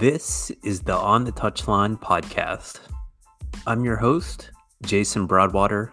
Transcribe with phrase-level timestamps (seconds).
[0.00, 2.80] This is the On the Touchline podcast.
[3.66, 4.50] I'm your host,
[4.80, 5.92] Jason Broadwater.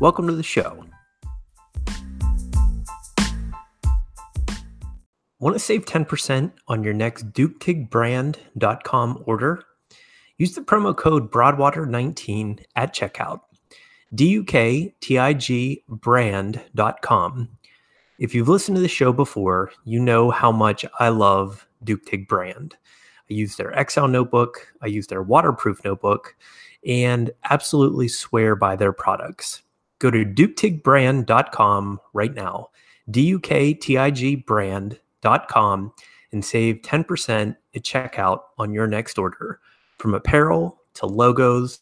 [0.00, 0.82] Welcome to the show.
[5.40, 9.62] Want to save 10% on your next DuktigBrand.com order?
[10.38, 13.40] Use the promo code Broadwater19 at checkout.
[14.14, 17.48] D-U-K-T-I-G brand.com.
[18.18, 22.74] If you've listened to the show before, you know how much I love Duktig brand.
[23.32, 26.36] I use their Excel notebook, I use their waterproof notebook,
[26.86, 29.62] and absolutely swear by their products.
[30.00, 32.68] Go to duktigbrand.com right now,
[33.10, 35.92] D U K T I G brand.com,
[36.32, 39.60] and save 10% at checkout on your next order.
[39.96, 41.80] From apparel to logos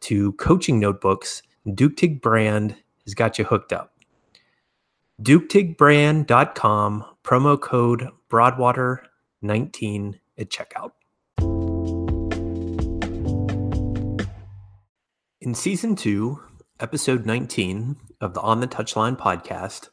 [0.00, 3.92] to coaching notebooks, Duktig brand has got you hooked up.
[5.22, 10.92] DuktigBrand.com, promo code Broadwater19 at checkout.
[15.40, 16.40] In season two,
[16.80, 19.88] episode 19 of the On the Touchline podcast,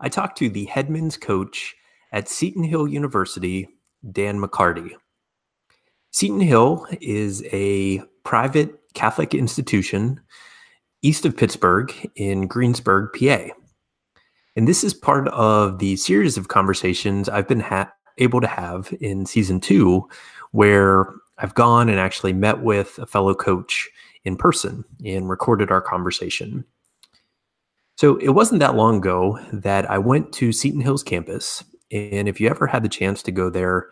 [0.00, 1.74] I talked to the headman's coach
[2.12, 3.68] at Seton Hill University,
[4.12, 4.90] Dan McCarty.
[6.10, 10.20] Seton Hill is a private Catholic institution
[11.02, 13.48] east of Pittsburgh in Greensburg, PA.
[14.56, 18.92] And this is part of the series of conversations I've been ha- able to have
[19.00, 20.08] in season two,
[20.52, 23.88] where I've gone and actually met with a fellow coach
[24.24, 26.64] in person and recorded our conversation.
[27.96, 31.64] So it wasn't that long ago that I went to Seton Hills campus.
[31.90, 33.88] And if you ever had the chance to go there,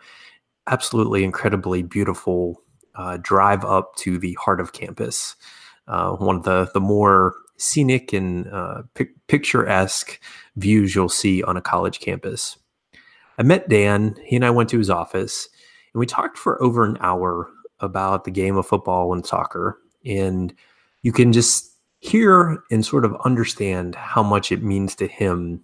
[0.67, 2.61] absolutely incredibly beautiful
[2.95, 5.35] uh, drive up to the heart of campus.
[5.87, 8.83] Uh, one of the, the more scenic and uh,
[9.27, 10.19] picturesque
[10.55, 12.57] views you'll see on a college campus.
[13.37, 14.15] I met Dan.
[14.23, 15.49] He and I went to his office
[15.93, 17.49] and we talked for over an hour
[17.79, 19.79] about the game of football and soccer.
[20.05, 20.53] And
[21.01, 25.63] you can just hear and sort of understand how much it means to him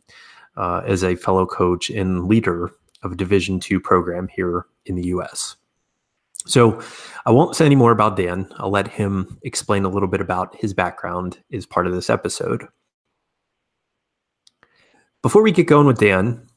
[0.57, 2.71] uh, as a fellow coach and leader
[3.03, 5.55] of a Division two program here in the U.S.
[6.45, 6.81] So
[7.25, 8.47] I won't say any more about Dan.
[8.57, 12.67] I'll let him explain a little bit about his background as part of this episode.
[15.21, 16.47] Before we get going with Dan,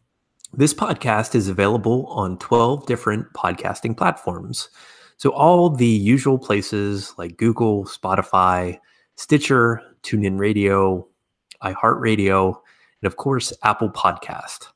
[0.56, 4.68] this podcast is available on 12 different podcasting platforms.
[5.16, 8.78] So, all the usual places like Google, Spotify,
[9.16, 11.08] Stitcher, TuneIn Radio,
[11.62, 12.54] iHeartRadio,
[13.02, 14.68] and of course, Apple Podcast.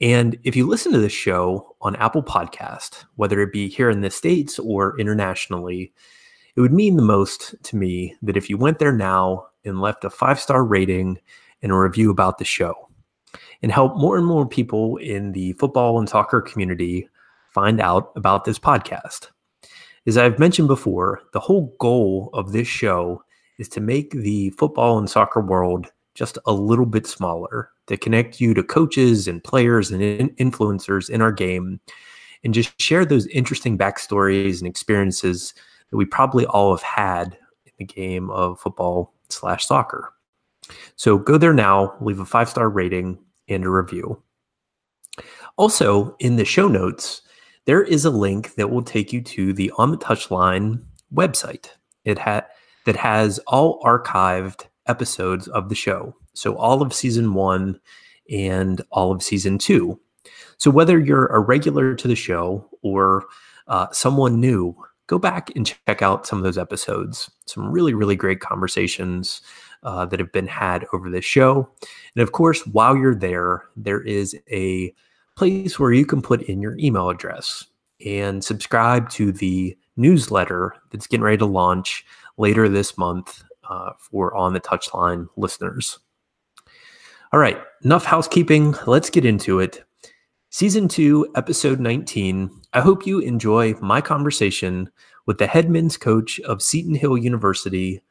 [0.00, 4.00] And if you listen to this show on Apple Podcast, whether it be here in
[4.00, 5.92] the States or internationally,
[6.56, 10.04] it would mean the most to me that if you went there now and left
[10.04, 11.18] a five star rating
[11.62, 12.88] and a review about the show
[13.64, 17.08] and help more and more people in the football and soccer community
[17.48, 19.28] find out about this podcast.
[20.06, 23.24] As I've mentioned before, the whole goal of this show
[23.56, 28.38] is to make the football and soccer world just a little bit smaller, to connect
[28.38, 30.02] you to coaches and players and
[30.36, 31.80] influencers in our game,
[32.44, 35.54] and just share those interesting backstories and experiences
[35.90, 40.12] that we probably all have had in the game of football slash soccer.
[40.96, 43.18] So go there now, leave a five star rating
[43.48, 44.22] and a review.
[45.56, 47.22] Also, in the show notes,
[47.66, 50.82] there is a link that will take you to the On the Touchline
[51.14, 51.68] website.
[52.04, 52.46] It ha-
[52.84, 56.14] that has all archived episodes of the show.
[56.34, 57.80] So all of season one
[58.30, 59.98] and all of season two.
[60.58, 63.24] So whether you're a regular to the show or
[63.68, 67.30] uh, someone new, go back and check out some of those episodes.
[67.46, 69.40] Some really, really great conversations
[69.84, 71.68] uh, that have been had over this show.
[72.16, 74.94] And of course, while you're there, there is a
[75.36, 77.66] place where you can put in your email address
[78.04, 82.04] and subscribe to the newsletter that's getting ready to launch
[82.36, 85.98] later this month uh, for On the Touchline listeners.
[87.32, 88.74] All right, enough housekeeping.
[88.86, 89.84] Let's get into it.
[90.50, 92.48] Season 2, Episode 19.
[92.74, 94.88] I hope you enjoy my conversation
[95.26, 98.02] with the head men's coach of Seton Hill University,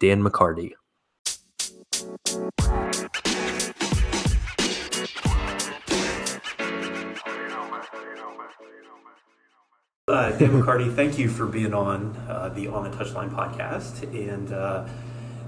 [0.00, 0.72] Dan McCarty.
[10.12, 14.02] Uh, Dan McCarty, thank you for being on uh, the On the Touchline podcast.
[14.12, 14.86] And uh,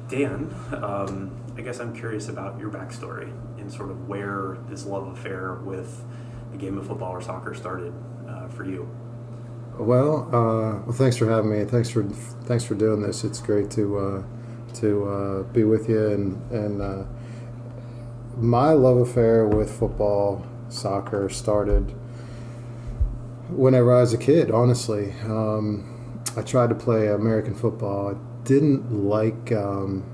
[0.09, 3.31] Dan, um, I guess I'm curious about your backstory
[3.61, 6.03] and sort of where this love affair with
[6.51, 7.93] the game of football or soccer started
[8.27, 8.89] uh, for you.
[9.79, 11.67] Well, uh, well, thanks for having me.
[11.67, 12.03] Thanks for
[12.47, 13.23] thanks for doing this.
[13.23, 14.23] It's great to uh,
[14.77, 17.07] to be with you and and
[18.39, 21.95] my love affair with football, soccer started
[23.51, 24.51] whenever I was a kid.
[24.51, 28.15] Honestly, um, I tried to play American football.
[28.15, 30.05] I didn't like um,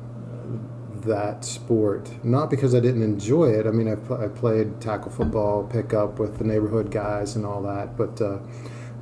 [1.02, 3.66] that sport, not because I didn't enjoy it.
[3.66, 7.62] I mean, I, pl- I played tackle football, pickup with the neighborhood guys and all
[7.62, 8.38] that, but uh,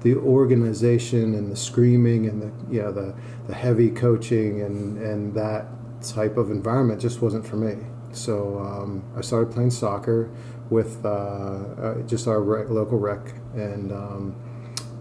[0.02, 3.14] the organization and the screaming and the you know the
[3.48, 5.66] the heavy coaching and and that
[6.02, 7.84] type of environment just wasn't for me.
[8.12, 10.30] So um, I started playing soccer
[10.70, 13.92] with uh, uh, just our rec, local rec and.
[13.92, 14.36] Um,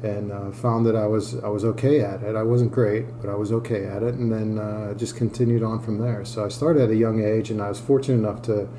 [0.04, 2.36] and uh, found that I was I was okay at it.
[2.36, 5.82] I wasn't great, but I was okay at it, and then uh, just continued on
[5.82, 6.24] from there.
[6.26, 8.70] So I started at a young age, and I was fortunate enough to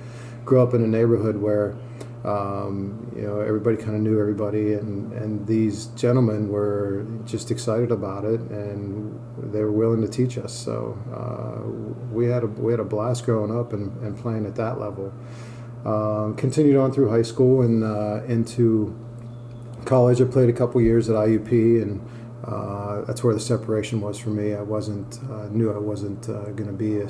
[0.45, 1.77] grow up in a neighborhood where
[2.25, 7.91] um, you know everybody kind of knew everybody, and and these gentlemen were just excited
[7.91, 9.19] about it, and
[9.53, 10.53] they were willing to teach us.
[10.53, 11.69] So uh,
[12.13, 15.13] we had a we had a blast growing up and, and playing at that level.
[15.85, 18.95] Um, continued on through high school and uh, into
[19.89, 22.07] college, I played a couple years at IUP, and
[22.45, 24.55] uh, that's where the separation was for me.
[24.55, 27.09] I wasn't uh, knew I wasn't uh, going to be a,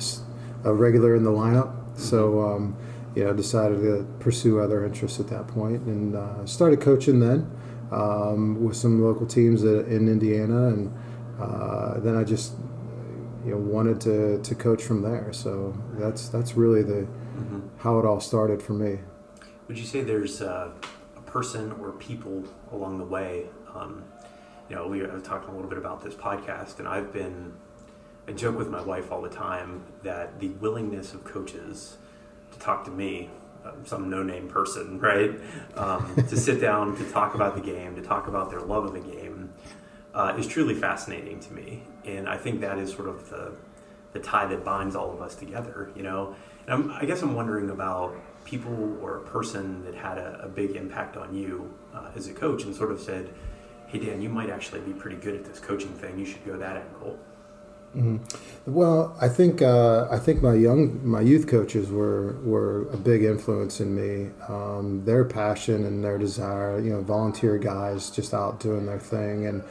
[0.63, 2.01] a, regular in the lineup, mm-hmm.
[2.01, 2.77] so um,
[3.15, 7.51] you know decided to pursue other interests at that point, and uh, started coaching then
[7.91, 10.97] um, with some local teams in Indiana, and
[11.39, 12.53] uh, then I just
[13.45, 15.33] you know wanted to, to coach from there.
[15.33, 17.59] So that's that's really the mm-hmm.
[17.79, 18.99] how it all started for me.
[19.67, 20.71] Would you say there's a
[21.29, 23.45] person or people along the way.
[23.73, 24.03] Um,
[24.69, 27.53] you know, we have talked a little bit about this podcast, and I've been,
[28.27, 31.97] I joke with my wife all the time that the willingness of coaches
[32.51, 33.29] to talk to me,
[33.65, 35.31] um, some no name person, right,
[35.75, 38.93] um, to sit down, to talk about the game, to talk about their love of
[38.93, 39.51] the game,
[40.13, 41.83] uh, is truly fascinating to me.
[42.05, 43.55] And I think that is sort of the,
[44.13, 46.35] the tie that binds all of us together, you know.
[46.67, 48.15] And I'm, I guess I'm wondering about
[48.49, 52.33] people or a person that had a, a big impact on you uh, as a
[52.33, 53.29] coach and sort of said,
[53.87, 56.17] hey, Dan, you might actually be pretty good at this coaching thing.
[56.17, 57.19] You should go that angle?
[57.95, 58.17] Mm-hmm.
[58.71, 63.23] Well, I think uh, I think my young my youth coaches were were a big
[63.23, 64.29] influence in me.
[64.47, 69.47] Um, their passion and their desire, you know, volunteer guys just out doing their thing
[69.47, 69.63] and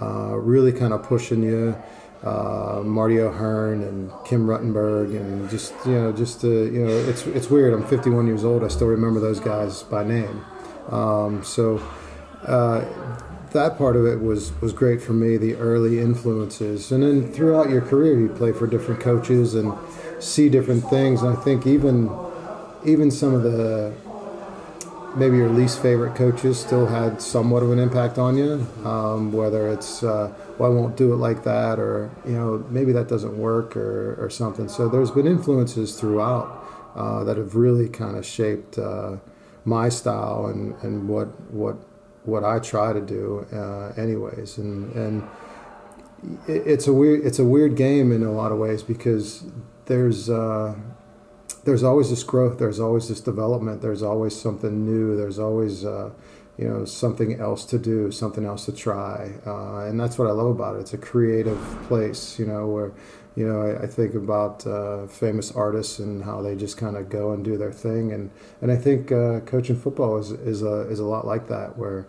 [0.00, 1.76] uh, really kind of pushing you
[2.22, 7.50] uh, Marty O'Hearn and Kim Ruttenberg and just you know just you know it's it's
[7.50, 7.74] weird.
[7.74, 8.64] I'm 51 years old.
[8.64, 10.44] I still remember those guys by name.
[10.90, 11.82] Um, so
[12.46, 12.84] uh,
[13.52, 15.36] that part of it was was great for me.
[15.36, 19.72] The early influences, and then throughout your career, you play for different coaches and
[20.18, 21.22] see different things.
[21.22, 22.10] And I think even
[22.84, 23.94] even some of the
[25.16, 28.66] maybe your least favorite coaches still had somewhat of an impact on you.
[28.84, 32.92] Um, whether it's uh, well, I won't do it like that, or you know, maybe
[32.92, 34.68] that doesn't work, or, or something.
[34.68, 36.64] So there's been influences throughout
[36.94, 39.16] uh, that have really kind of shaped uh,
[39.64, 41.76] my style and, and what what
[42.24, 44.58] what I try to do, uh, anyways.
[44.58, 45.28] And and
[46.46, 49.44] it's a weird it's a weird game in a lot of ways because
[49.86, 50.74] there's uh,
[51.64, 56.10] there's always this growth, there's always this development, there's always something new, there's always uh,
[56.58, 60.32] you know something else to do, something else to try, uh, and that's what I
[60.32, 60.80] love about it.
[60.80, 61.58] It's a creative
[61.88, 62.92] place, you know, where
[63.34, 67.08] you know I, I think about uh, famous artists and how they just kind of
[67.08, 70.88] go and do their thing, and and I think uh, coaching football is is a
[70.88, 72.06] is a lot like that, where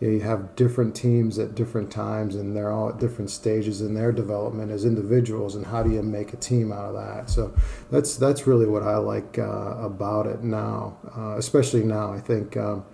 [0.00, 4.12] you have different teams at different times and they're all at different stages in their
[4.12, 7.28] development as individuals and how do you make a team out of that?
[7.28, 7.52] So
[7.90, 12.12] that's that's really what i like uh, about it now uh, especially now.
[12.12, 12.84] I think um,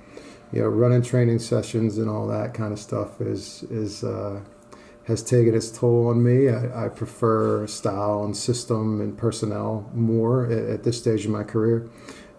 [0.53, 4.41] you know running training sessions and all that kind of stuff is is uh,
[5.07, 6.49] has taken its toll on me.
[6.49, 11.43] I, I, prefer style and system and personnel more at, at this stage of my
[11.43, 11.89] career.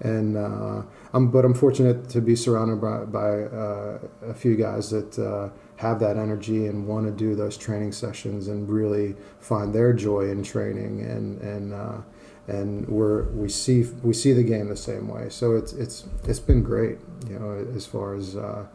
[0.01, 0.81] And uh,
[1.15, 5.49] I'm, but I'm fortunate to be surrounded by, by uh, a few guys that uh,
[5.77, 10.29] have that energy and want to do those training sessions and really find their joy
[10.29, 12.01] in training and and uh,
[12.47, 15.29] and we're we see we see the game the same way.
[15.29, 16.97] So it's it's it's been great,
[17.29, 18.35] you know, as far as.
[18.35, 18.65] Uh,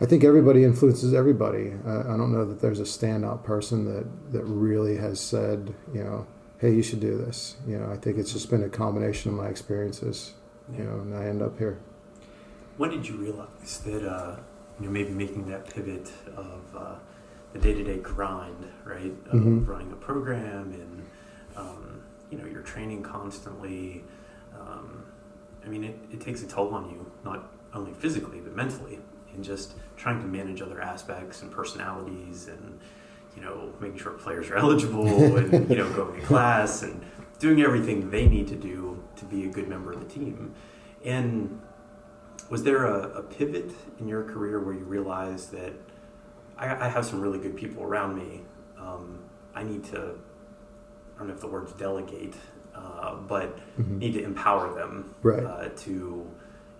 [0.00, 1.72] I think everybody influences everybody.
[1.84, 6.24] I don't know that there's a standout person that, that really has said, you know,
[6.58, 7.56] hey, you should do this.
[7.66, 10.34] You know, I think it's just been a combination of my experiences
[10.76, 11.78] you know, and I end up here.
[12.76, 14.36] When did you realize that uh,
[14.80, 16.94] you're maybe making that pivot of uh,
[17.52, 19.14] the day-to-day grind, right?
[19.26, 19.64] Of mm-hmm.
[19.64, 21.06] running a program and
[21.56, 24.04] um, you know you're training constantly.
[24.58, 25.04] Um,
[25.64, 29.00] I mean, it, it takes a toll on you, not only physically but mentally,
[29.34, 32.78] and just trying to manage other aspects and personalities and
[33.36, 37.04] you know making sure players are eligible and you know going to class and
[37.38, 40.54] doing everything they need to do to be a good member of the team.
[41.04, 41.60] And
[42.50, 45.72] was there a, a, pivot in your career where you realized that
[46.56, 48.42] I, I have some really good people around me?
[48.78, 49.20] Um,
[49.54, 50.18] I need to,
[51.16, 52.34] I don't know if the word's delegate,
[52.74, 53.98] uh, but mm-hmm.
[53.98, 55.44] need to empower them right.
[55.44, 56.28] uh, to,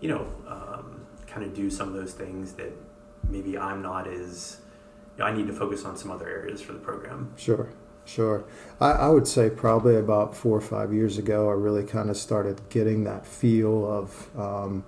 [0.01, 2.73] you know, um, kind of do some of those things that
[3.29, 4.59] maybe I'm not as,
[5.17, 7.33] you know, I need to focus on some other areas for the program.
[7.37, 7.69] Sure.
[8.09, 8.45] Sure.
[8.81, 12.17] I, I, would say probably about four or five years ago, I really kind of
[12.17, 14.85] started getting that feel of um,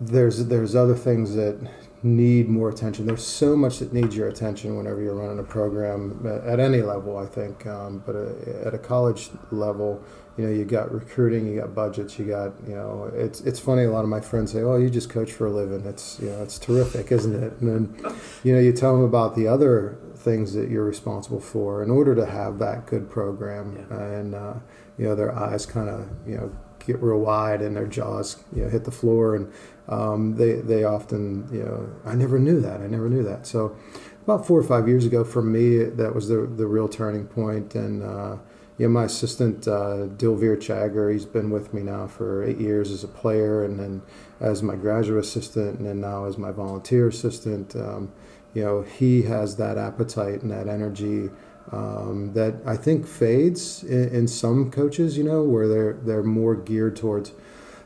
[0.00, 1.56] there's there's other things that
[2.02, 3.06] need more attention.
[3.06, 7.16] There's so much that needs your attention whenever you're running a program at any level,
[7.16, 7.64] I think.
[7.64, 10.02] Um, but uh, at a college level,
[10.36, 13.84] you know, you got recruiting, you got budgets, you got, you know, it's it's funny.
[13.84, 16.30] A lot of my friends say, "Oh, you just coach for a living." It's you
[16.30, 17.52] know, it's terrific, isn't it?
[17.60, 21.82] And then, you know, you tell them about the other things that you're responsible for
[21.82, 23.98] in order to have that good program, yeah.
[23.98, 24.54] and uh,
[24.96, 26.52] you know, their eyes kind of you know
[26.86, 29.34] get real wide and their jaws you know hit the floor.
[29.36, 29.52] And
[29.88, 32.80] um, they they often you know I never knew that.
[32.80, 33.46] I never knew that.
[33.46, 33.76] So
[34.22, 37.74] about four or five years ago for me that was the the real turning point.
[37.74, 38.36] And uh,
[38.78, 42.90] you know my assistant uh, Dilvir Chagger he's been with me now for eight years
[42.90, 44.02] as a player and then
[44.40, 47.76] as my graduate assistant and then now as my volunteer assistant.
[47.76, 48.12] Um,
[48.54, 51.30] you know he has that appetite and that energy
[51.70, 56.54] um, that I think fades in, in, some coaches, you know, where they're they're more
[56.54, 57.32] geared towards,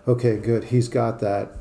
[0.08, 1.52] okay, good, he's got that.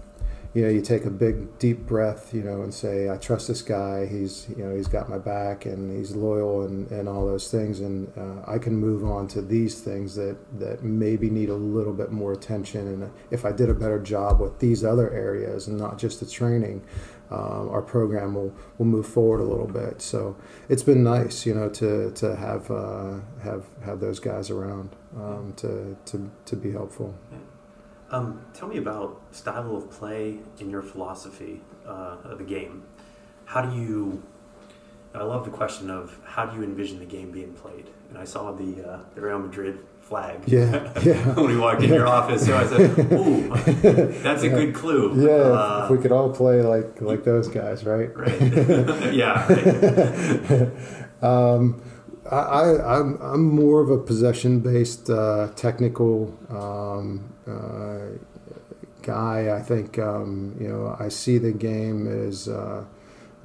[0.53, 3.61] You know, you take a big deep breath, you know, and say, I trust this
[3.61, 4.05] guy.
[4.05, 7.81] He's you know he's got my back and he's loyal and, and all those things,
[7.81, 11.93] and uh, I can move on to these things that that maybe need a little
[11.93, 12.87] bit more attention.
[12.87, 16.25] And if I did a better job with these other areas and not just the
[16.25, 16.81] training,
[17.31, 20.01] um, our program will, will move forward a little bit.
[20.01, 20.35] So
[20.69, 25.53] it's been nice, you know, to, to have, uh, have, have those guys around um,
[25.57, 27.15] to, to, to be helpful.
[28.11, 32.83] Um, tell me about style of play in your philosophy uh, of the game.
[33.45, 34.23] How do you?
[35.13, 37.89] I love the question of how do you envision the game being played.
[38.09, 40.39] And I saw the uh, the Real Madrid flag.
[40.45, 41.33] Yeah, yeah.
[41.33, 43.49] when we walked in your office, so I said, "Ooh,
[44.21, 47.85] that's a good clue." Yeah, uh, if we could all play like like those guys,
[47.85, 48.15] right?
[48.15, 48.41] Right.
[49.13, 49.47] yeah.
[49.47, 50.71] Right.
[51.23, 51.81] um,
[52.31, 58.17] I, I am I'm, I'm more of a possession based uh, technical um, uh,
[59.01, 59.55] guy.
[59.55, 62.47] I think um, you know I see the game as.
[62.47, 62.85] Uh,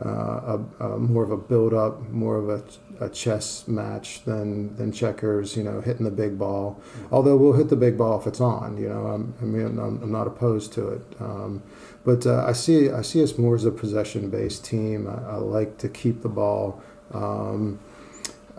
[0.05, 4.75] uh, a, a, more of a build up, more of a, a, chess match than
[4.77, 5.57] than checkers.
[5.57, 6.81] You know, hitting the big ball.
[7.13, 8.79] Although we'll hit the big ball if it's on.
[8.79, 11.03] You know, I'm, I mean, I'm, I'm not opposed to it.
[11.21, 11.63] Um,
[12.05, 15.07] but uh, I see I see us more as a possession based team.
[15.07, 16.83] I, I, like to keep the ball.
[17.13, 17.79] Um,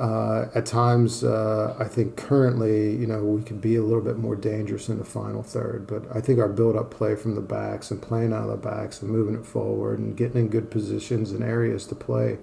[0.01, 4.17] uh, at times, uh, I think currently, you know, we could be a little bit
[4.17, 5.85] more dangerous in the final third.
[5.85, 9.03] But I think our build-up play from the backs and playing out of the backs
[9.03, 12.39] and moving it forward and getting in good positions and areas to play,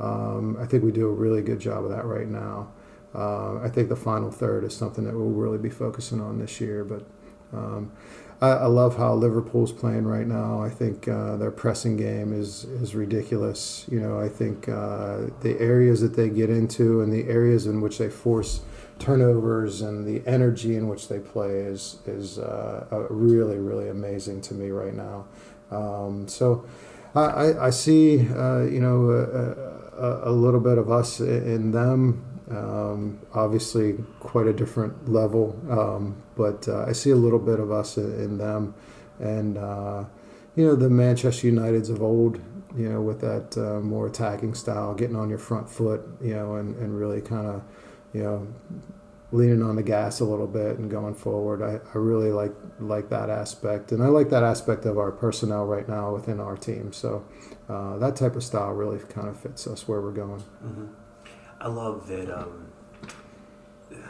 [0.00, 2.72] um, I think we do a really good job of that right now.
[3.14, 6.60] Uh, I think the final third is something that we'll really be focusing on this
[6.60, 6.84] year.
[6.84, 7.06] But
[7.54, 7.90] um,
[8.40, 10.62] I, I, love how Liverpool's playing right now.
[10.62, 13.84] I think uh, their pressing game is is ridiculous.
[13.90, 17.80] You know, I think uh, the areas that they get into and the areas in
[17.80, 18.60] which they force
[18.98, 24.54] turnovers and the energy in which they play is is uh, really really amazing to
[24.54, 25.26] me right now.
[25.70, 26.64] Um, so
[27.14, 32.24] I, I see uh, you know a, a, a, little bit of us in them.
[32.50, 37.70] Um, obviously, quite a different level, um, but uh, I see a little bit of
[37.70, 38.74] us in, them,
[39.18, 40.04] and uh,
[40.56, 42.40] you know the Manchester Uniteds of old,
[42.74, 46.54] you know, with that uh, more attacking style, getting on your front foot, you know,
[46.54, 47.62] and, and really kind of,
[48.14, 48.46] you know,
[49.30, 51.62] leaning on the gas a little bit and going forward.
[51.62, 55.66] I, I really like like that aspect, and I like that aspect of our personnel
[55.66, 56.94] right now within our team.
[56.94, 57.26] So
[57.68, 60.40] uh, that type of style really kind of fits us where we're going.
[60.64, 60.86] Mm-hmm.
[61.60, 62.68] I love that um,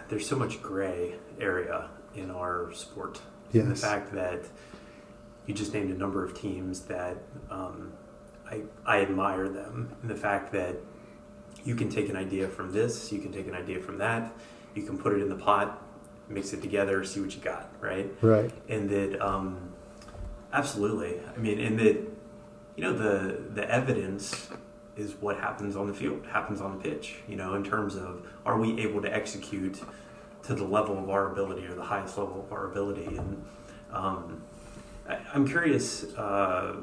[0.08, 3.20] there's so much gray area in our sport.
[3.52, 3.64] Yes.
[3.64, 4.44] And the fact that
[5.46, 7.16] you just named a number of teams that
[7.50, 7.92] um,
[8.50, 10.76] I, I admire them, and the fact that
[11.64, 14.32] you can take an idea from this, you can take an idea from that,
[14.74, 15.82] you can put it in the pot,
[16.28, 18.12] mix it together, see what you got, right?
[18.20, 18.50] Right.
[18.68, 19.72] And that, um,
[20.52, 21.20] absolutely.
[21.34, 21.96] I mean, and that,
[22.76, 24.50] you know, the the evidence
[24.98, 28.26] is what happens on the field, happens on the pitch, you know, in terms of
[28.44, 29.80] are we able to execute
[30.42, 33.06] to the level of our ability or the highest level of our ability.
[33.06, 33.44] And
[33.92, 34.42] um,
[35.08, 36.76] I, am curious, uh,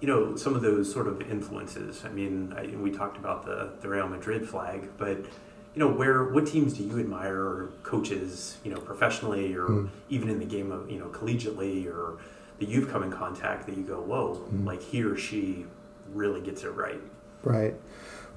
[0.00, 2.04] you know, some of those sort of influences.
[2.04, 6.24] I mean, I, we talked about the, the Real Madrid flag, but, you know, where
[6.24, 9.88] what teams do you admire or coaches, you know, professionally or mm.
[10.08, 12.18] even in the game of you know collegiately or
[12.58, 14.66] that you've come in contact that you go, whoa, mm.
[14.66, 15.66] like he or she
[16.16, 17.00] really gets it right.
[17.42, 17.74] Right.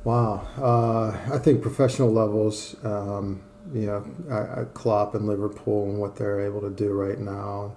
[0.03, 0.47] Wow.
[0.57, 3.41] Uh, I think professional levels, um,
[3.73, 7.75] you know, I, I Klopp and Liverpool and what they're able to do right now.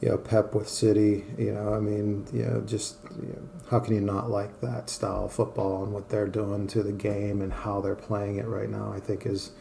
[0.00, 1.24] You know, Pep with City.
[1.36, 4.88] You know, I mean, you know, just you know, how can you not like that
[4.88, 8.46] style of football and what they're doing to the game and how they're playing it
[8.46, 8.92] right now?
[8.92, 9.52] I think is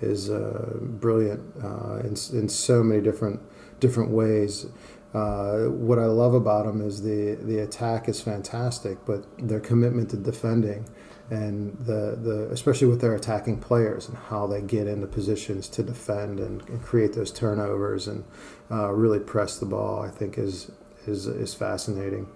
[0.00, 3.40] is uh, brilliant uh, in in so many different
[3.80, 4.66] different ways.
[5.12, 10.10] Uh, what I love about them is the the attack is fantastic, but their commitment
[10.10, 10.86] to defending
[11.30, 15.82] and the, the especially with their attacking players and how they get into positions to
[15.82, 18.24] defend and, and create those turnovers and
[18.70, 20.70] uh, really press the ball, I think is
[21.06, 22.28] is is fascinating.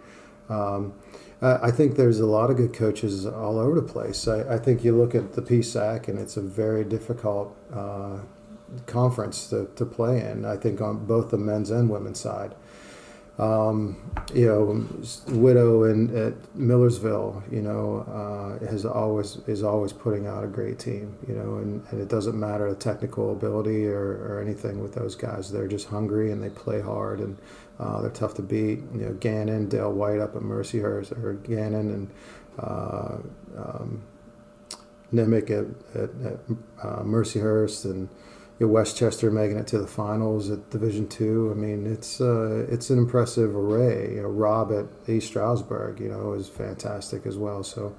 [0.48, 0.94] Um,
[1.42, 4.26] I think there's a lot of good coaches all over the place.
[4.26, 8.20] I, I, think you look at the PSAC and it's a very difficult uh,
[8.86, 10.46] conference to, to play in.
[10.46, 12.54] I think on both the men's and women's side.
[13.36, 13.96] Um,
[14.32, 14.86] you know,
[15.28, 20.78] Widow in at Millersville, you know, uh, has always is always putting out a great
[20.78, 21.16] team.
[21.26, 25.16] You know, and, and it doesn't matter the technical ability or, or anything with those
[25.16, 25.50] guys.
[25.50, 27.36] They're just hungry and they play hard and
[27.80, 28.80] uh, they're tough to beat.
[28.94, 32.10] You know, Gannon, Dale White up at Mercyhurst, or Gannon and
[32.60, 33.16] uh,
[33.56, 34.02] um,
[35.12, 36.38] Nimick at, at, at
[36.82, 38.08] uh, Mercyhurst and
[38.58, 41.50] you know, West Chester making it to the finals at Division Two.
[41.50, 44.14] I mean, it's uh, it's an impressive array.
[44.14, 47.64] You know, Rob at East Stroudsburg, you know, is fantastic as well.
[47.64, 47.96] So,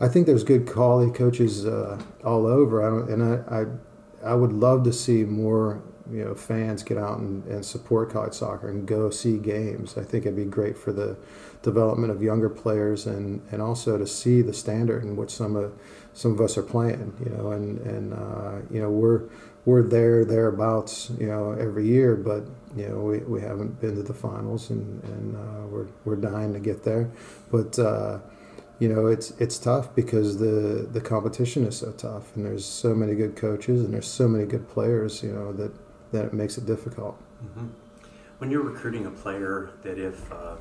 [0.00, 2.82] I think there's good quality coaches uh, all over.
[2.82, 6.96] I don't, and I, I I would love to see more you know fans get
[6.96, 9.96] out and, and support college soccer and go see games.
[9.96, 11.16] I think it'd be great for the
[11.62, 15.72] development of younger players and, and also to see the standard in which some of
[16.14, 17.14] some of us are playing.
[17.24, 19.24] You know, and and uh, you know we're
[19.68, 22.16] we're there thereabouts, you know, every year.
[22.16, 22.44] But
[22.74, 26.54] you know, we, we haven't been to the finals, and and uh, we're we're dying
[26.54, 27.10] to get there.
[27.52, 28.20] But uh,
[28.78, 32.94] you know, it's it's tough because the the competition is so tough, and there's so
[32.94, 35.22] many good coaches, and there's so many good players.
[35.22, 35.72] You know that
[36.12, 37.20] that it makes it difficult.
[37.44, 37.66] Mm-hmm.
[38.38, 40.56] When you're recruiting a player, that if uh,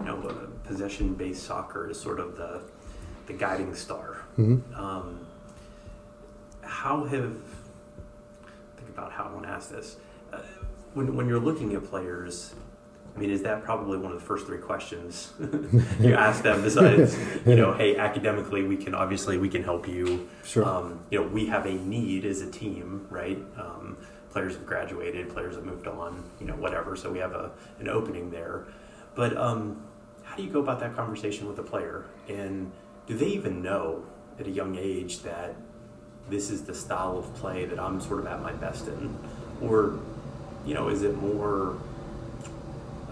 [0.00, 2.60] you know, possession-based soccer is sort of the
[3.26, 4.22] the guiding star.
[4.36, 4.74] Mm-hmm.
[4.74, 5.28] Um,
[6.62, 7.36] how have
[8.92, 9.96] about how I want to ask this.
[10.32, 10.38] Uh,
[10.94, 12.54] when, when you're looking at players,
[13.14, 15.32] I mean, is that probably one of the first three questions
[16.00, 16.62] you ask them?
[16.62, 20.28] Besides, you know, hey, academically, we can obviously we can help you.
[20.44, 20.64] Sure.
[20.64, 23.38] Um, you know, we have a need as a team, right?
[23.58, 23.98] Um,
[24.30, 26.96] players have graduated, players have moved on, you know, whatever.
[26.96, 27.50] So we have a
[27.80, 28.64] an opening there.
[29.14, 29.82] But um,
[30.22, 32.06] how do you go about that conversation with a player?
[32.28, 32.72] And
[33.06, 34.04] do they even know
[34.38, 35.54] at a young age that
[36.30, 39.16] this is the style of play that I'm sort of at my best in?
[39.60, 39.98] Or,
[40.66, 41.76] you know, is it more,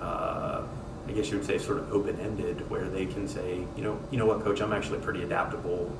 [0.00, 0.62] uh,
[1.06, 3.98] I guess you would say, sort of open ended, where they can say, you know,
[4.10, 5.90] you know what, coach, I'm actually pretty adaptable.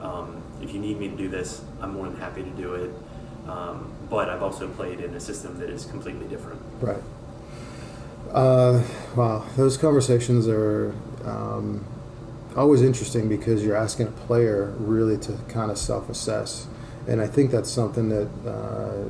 [0.00, 2.90] Um, if you need me to do this, I'm more than happy to do it.
[3.48, 6.60] Um, but I've also played in a system that is completely different.
[6.80, 7.02] Right.
[8.32, 8.82] Uh,
[9.14, 11.84] wow, those conversations are um,
[12.56, 16.66] always interesting because you're asking a player really to kind of self-assess,
[17.06, 19.04] and I think that's something that uh,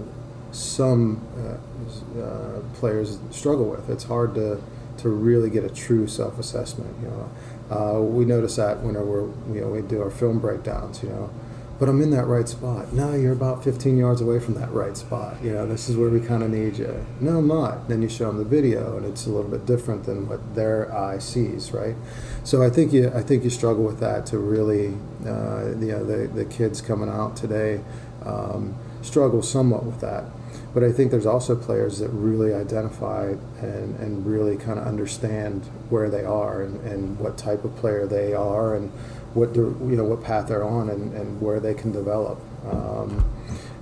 [0.53, 3.89] some uh, uh, players struggle with.
[3.91, 4.63] It's hard to
[4.97, 6.95] to really get a true self-assessment.
[7.03, 7.31] You know,
[7.77, 11.03] uh, we notice that whenever you know we do our film breakdowns.
[11.03, 11.31] You know,
[11.79, 12.93] but I'm in that right spot.
[12.93, 15.37] No, you're about 15 yards away from that right spot.
[15.43, 17.05] You know, this is where we kind of need you.
[17.21, 17.89] No, I'm not.
[17.89, 20.95] Then you show them the video, and it's a little bit different than what their
[20.95, 21.97] eye sees, right?
[22.45, 24.89] So I think you, I think you struggle with that to really,
[25.27, 27.81] uh, you know, the the kids coming out today
[28.25, 30.25] um, struggle somewhat with that.
[30.73, 35.65] But I think there's also players that really identify and, and really kind of understand
[35.89, 38.91] where they are and, and what type of player they are and
[39.35, 42.39] what you know what path they're on and, and where they can develop.
[42.67, 43.25] Um,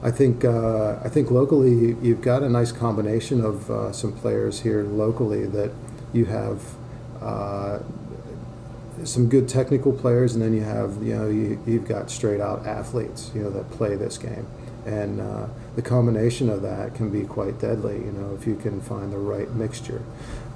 [0.02, 4.60] I think uh, I think locally you've got a nice combination of uh, some players
[4.60, 5.70] here locally that
[6.12, 6.62] you have
[7.20, 7.78] uh,
[9.04, 12.66] some good technical players, and then you have you know you, you've got straight out
[12.66, 14.46] athletes you know that play this game,
[14.86, 17.96] and uh, the combination of that can be quite deadly.
[17.96, 20.02] You know if you can find the right mixture.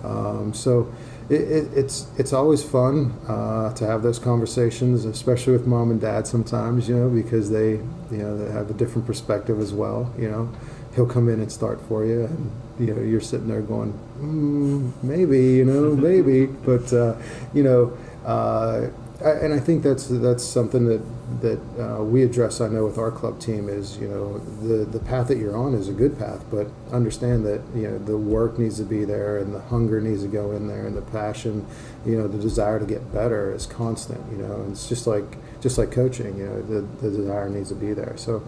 [0.02, 0.92] Um, so
[1.28, 6.00] it, it, it's it's always fun uh, to have those conversations, especially with mom and
[6.00, 6.26] dad.
[6.26, 7.72] Sometimes, you know, because they
[8.10, 10.12] you know they have a different perspective as well.
[10.18, 10.52] You know,
[10.94, 14.92] he'll come in and start for you, and you know you're sitting there going, mm,
[15.02, 17.16] maybe, you know, maybe, but uh,
[17.52, 18.88] you know, uh,
[19.24, 21.02] and I think that's that's something that
[21.40, 25.00] that uh, we address, I know, with our club team is, you know, the the
[25.00, 28.58] path that you're on is a good path, but understand that you know the work
[28.58, 31.66] needs to be there, and the hunger needs to go in there, and the passion,
[32.04, 34.20] you know, the desire to get better is constant.
[34.30, 36.38] You know, and it's just like just like coaching.
[36.38, 38.16] You know, the the desire needs to be there.
[38.16, 38.42] So.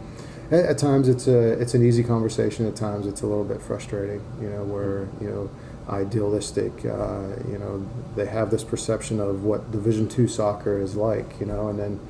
[0.51, 2.67] At, at times it's a it's an easy conversation.
[2.67, 4.23] At times it's a little bit frustrating.
[4.41, 5.51] You know where you know
[5.91, 6.73] idealistic.
[6.87, 7.87] Uh, you know,
[8.17, 11.39] they have this perception of what Division two soccer is like.
[11.39, 12.01] You know, and then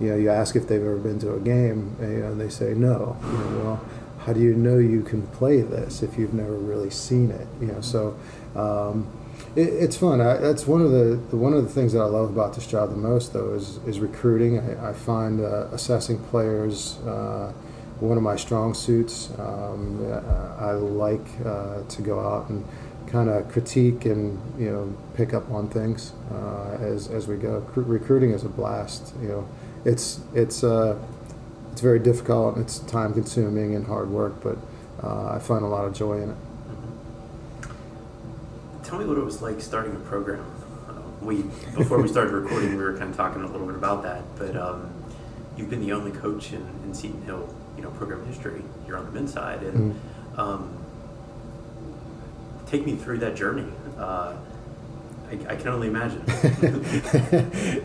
[0.00, 2.48] you know you ask if they've ever been to a game, and, you know, they
[2.48, 3.16] say no.
[3.22, 3.84] You know, well,
[4.20, 7.46] how do you know you can play this if you've never really seen it?
[7.60, 8.18] You know, so.
[8.54, 9.10] Um,
[9.56, 10.20] it, it's fun.
[10.20, 12.66] I, that's one of the, the, one of the things that I love about this
[12.66, 14.58] job the most, though, is is recruiting.
[14.58, 17.52] I, I find uh, assessing players uh,
[18.00, 19.30] one of my strong suits.
[19.38, 20.04] Um,
[20.58, 22.64] I like uh, to go out and
[23.06, 27.66] kind of critique and you know pick up on things uh, as as we go.
[27.74, 29.14] recruiting is a blast.
[29.22, 29.48] You know,
[29.84, 30.98] it's it's uh,
[31.72, 32.56] it's very difficult.
[32.56, 34.58] and It's time consuming and hard work, but
[35.02, 36.36] uh, I find a lot of joy in it.
[37.62, 37.70] Mm-hmm.
[38.82, 40.44] Tell me what it was like starting a program.
[40.88, 41.42] Uh, we
[41.76, 44.56] before we started recording, we were kind of talking a little bit about that, but
[44.56, 44.90] um,
[45.56, 49.04] you've been the only coach in, in Seton Hill, you know, program history here on
[49.04, 49.94] the men's side, and.
[49.94, 50.40] Mm-hmm.
[50.40, 50.78] Um,
[52.68, 53.66] take me through that journey.
[53.96, 54.34] Uh,
[55.30, 56.22] I, I, can only imagine.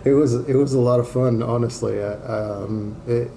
[0.05, 2.01] it was it was a lot of fun, honestly.
[2.01, 3.29] Um, it,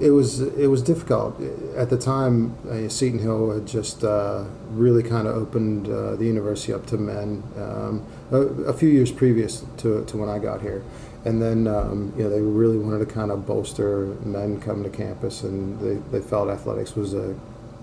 [0.00, 1.40] it was it was difficult
[1.76, 2.56] at the time.
[2.68, 6.96] Uh, Seton Hill had just uh, really kind of opened uh, the university up to
[6.96, 10.82] men um, a, a, few years previous to, to when I got here,
[11.24, 14.90] and then um, you know they really wanted to kind of bolster men coming to
[14.90, 17.38] campus, and they, they felt athletics was a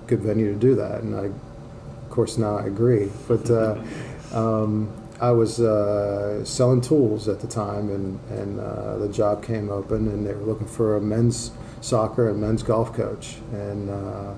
[0.08, 1.30] good venue to do that, and I
[2.08, 3.12] of course, now I agree.
[3.28, 3.84] But uh,
[4.32, 9.69] um, I was uh, selling tools at the time, and, and uh, the job came
[9.69, 11.51] open, and they were looking for a men's
[11.82, 13.38] soccer and men's golf coach.
[13.51, 14.34] And uh,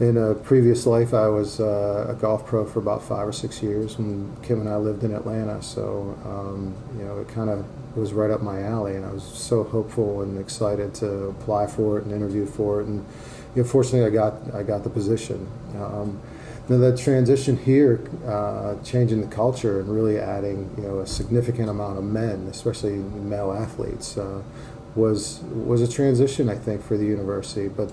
[0.00, 3.62] in a previous life, I was uh, a golf pro for about five or six
[3.62, 5.62] years when Kim and I lived in Atlanta.
[5.62, 7.64] So, um, you know, it kind of
[7.96, 11.98] was right up my alley, and I was so hopeful and excited to apply for
[11.98, 12.86] it and interview for it.
[12.86, 13.06] And
[13.54, 15.46] you know, fortunately, I got I got the position.
[15.76, 16.20] Um,
[16.72, 21.68] now the transition here, uh, changing the culture and really adding you know a significant
[21.68, 24.42] amount of men, especially male athletes, uh,
[24.94, 27.68] was was a transition I think for the university.
[27.68, 27.92] But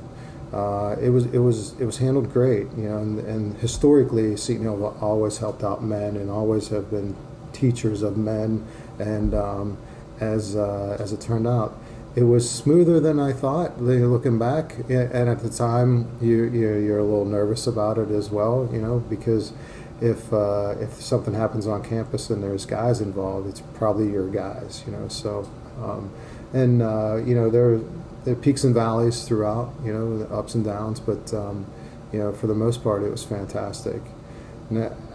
[0.54, 2.98] uh, it was it was it was handled great, you know.
[2.98, 7.16] And, and historically, Seton Hill always helped out men and always have been
[7.54, 8.66] teachers of men.
[8.98, 9.78] And um,
[10.20, 11.78] as uh, as it turned out,
[12.16, 13.82] it was smoother than I thought.
[13.82, 18.70] Looking back, and at the time, you, you're a little nervous about it as well,
[18.72, 19.54] you know, because
[20.02, 24.84] if uh, if something happens on campus and there's guys involved, it's probably your guys,
[24.86, 25.08] you know.
[25.08, 25.50] So,
[25.82, 26.12] um,
[26.54, 27.80] and uh, you know, there
[28.26, 31.66] there are peaks and valleys throughout, you know, ups and downs, but um,
[32.12, 34.02] you know, for the most part, it was fantastic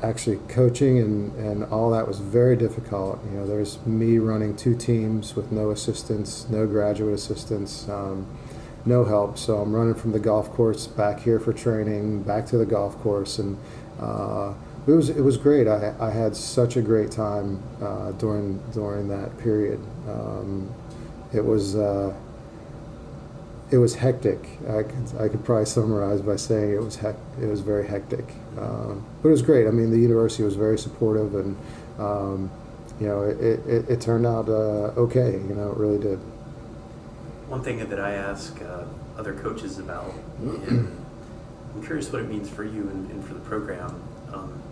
[0.02, 3.20] actually coaching and, and all that was very difficult.
[3.24, 8.26] You know, there's me running two teams with no assistants, no graduate assistants, um,
[8.84, 9.38] no help.
[9.38, 12.98] So I'm running from the golf course back here for training, back to the golf
[12.98, 13.56] course, and
[14.00, 14.54] uh,
[14.86, 15.66] it was it was great.
[15.66, 19.80] I, I had such a great time uh, during during that period.
[20.08, 20.72] Um,
[21.32, 21.76] it was.
[21.76, 22.14] Uh,
[23.70, 24.46] it was hectic.
[24.68, 28.34] I could, I could probably summarize by saying it was hec- it was very hectic,
[28.58, 29.66] um, but it was great.
[29.66, 31.56] I mean, the university was very supportive, and
[31.98, 32.50] um,
[33.00, 35.32] you know, it, it, it turned out uh, okay.
[35.32, 36.18] You know, it really did.
[37.48, 38.84] One thing that I ask uh,
[39.18, 41.04] other coaches about, and
[41.74, 44.02] I'm curious what it means for you and, and for the program.
[44.32, 44.62] Um,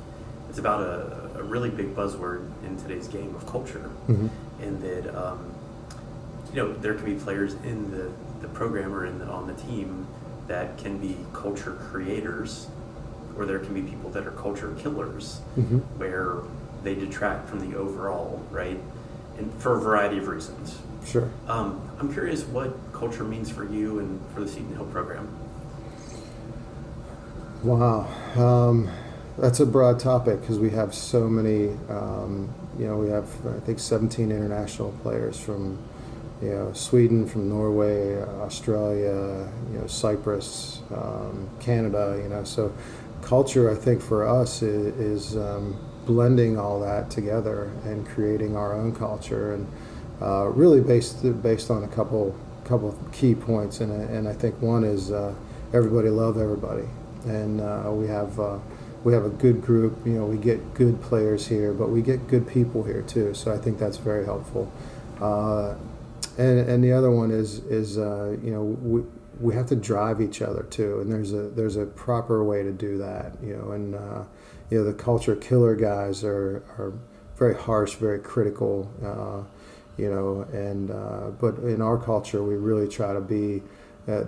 [0.49, 4.29] it's about a, a, really big buzzword in today's game of culture, mm-hmm.
[4.63, 5.55] and that um,
[6.51, 8.11] you know there can be players in the
[8.43, 10.07] the programmer in the, on the team
[10.49, 12.67] that can be culture creators,
[13.37, 15.79] or there can be people that are culture killers, mm-hmm.
[15.99, 16.39] where
[16.83, 18.79] they detract from the overall, right?
[19.39, 20.79] And for a variety of reasons.
[21.07, 21.31] Sure.
[21.49, 25.29] Um, I'm curious what culture means for you and for the Seton Hill program.
[27.63, 28.07] Wow.
[28.37, 28.91] Um,
[29.39, 33.61] that's a broad topic because we have so many, um, you know, we have, I
[33.61, 35.79] think, 17 international players from
[36.43, 42.43] you know, Sweden, from Norway, Australia, you know, Cyprus, um, Canada, you know.
[42.43, 42.73] So
[43.23, 48.75] culture, I think, for us is, is um, blending all that together and creating our
[48.75, 49.67] own culture, and
[50.21, 53.81] uh, really based based on a couple couple key points.
[53.81, 55.35] And and I think one is uh,
[55.73, 56.89] everybody love everybody,
[57.25, 58.39] and uh, we have.
[58.39, 58.59] Uh,
[59.05, 60.27] we have a good group, you know.
[60.27, 63.35] We get good players here, but we get good people here too.
[63.35, 64.71] So I think that's very helpful.
[65.21, 65.75] Uh,
[66.39, 69.03] and and the other one is is uh, you know we
[69.43, 72.73] we have to drive each other too, and there's a there's a proper way to
[72.73, 73.37] do that.
[73.43, 74.25] You know, and uh,
[74.71, 76.95] you know the culture killer guys are are
[77.37, 78.91] very harsh, very critical.
[79.05, 79.45] Uh,
[79.99, 83.63] you know, and uh, but in our culture, we really try to be
[84.09, 84.25] uh,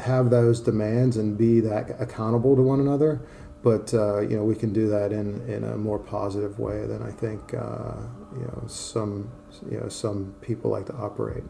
[0.00, 3.20] have those demands and be that accountable to one another.
[3.62, 7.02] But uh, you know, we can do that in, in a more positive way than
[7.02, 7.94] I think uh,
[8.34, 9.30] you know some
[9.70, 11.44] you know some people like to operate.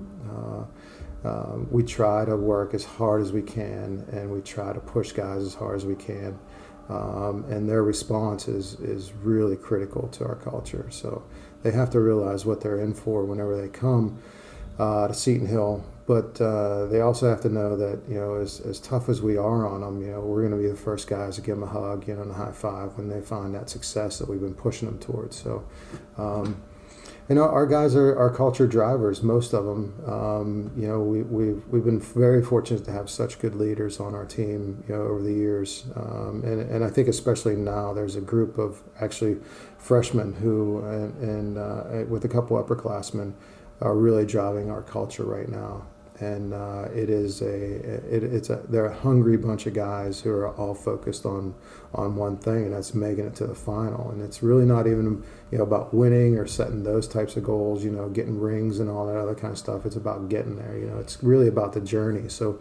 [1.25, 5.13] Um, we try to work as hard as we can, and we try to push
[5.13, 6.39] guys as hard as we can.
[6.89, 10.87] Um, and their response is, is really critical to our culture.
[10.91, 11.23] So
[11.63, 14.19] they have to realize what they're in for whenever they come
[14.79, 15.85] uh, to Seton Hill.
[16.07, 19.37] But uh, they also have to know that you know, as, as tough as we
[19.37, 21.65] are on them, you know, we're going to be the first guys to give them
[21.65, 24.41] a hug, you know, and a high five when they find that success that we've
[24.41, 25.37] been pushing them towards.
[25.37, 25.67] So,
[26.17, 26.63] um,
[27.29, 29.95] you know, our guys are, our culture drivers, most of them.
[30.07, 34.15] Um, you know, we, we've, we've been very fortunate to have such good leaders on
[34.15, 35.85] our team, you know, over the years.
[35.95, 39.37] Um, and, and I think especially now there's a group of actually
[39.77, 43.35] freshmen who, and, and uh, with a couple upperclassmen,
[43.81, 45.87] are really driving our culture right now
[46.21, 50.31] and uh, it is a it, it's a they're a hungry bunch of guys who
[50.31, 51.55] are all focused on
[51.95, 54.11] on one thing and that's making it to the final.
[54.11, 57.85] And it's really not even you know about winning or setting those types of goals
[57.85, 59.87] you know getting rings and all that other kind of stuff.
[59.87, 60.99] It's about getting there you know.
[60.99, 62.29] It's really about the journey.
[62.29, 62.61] So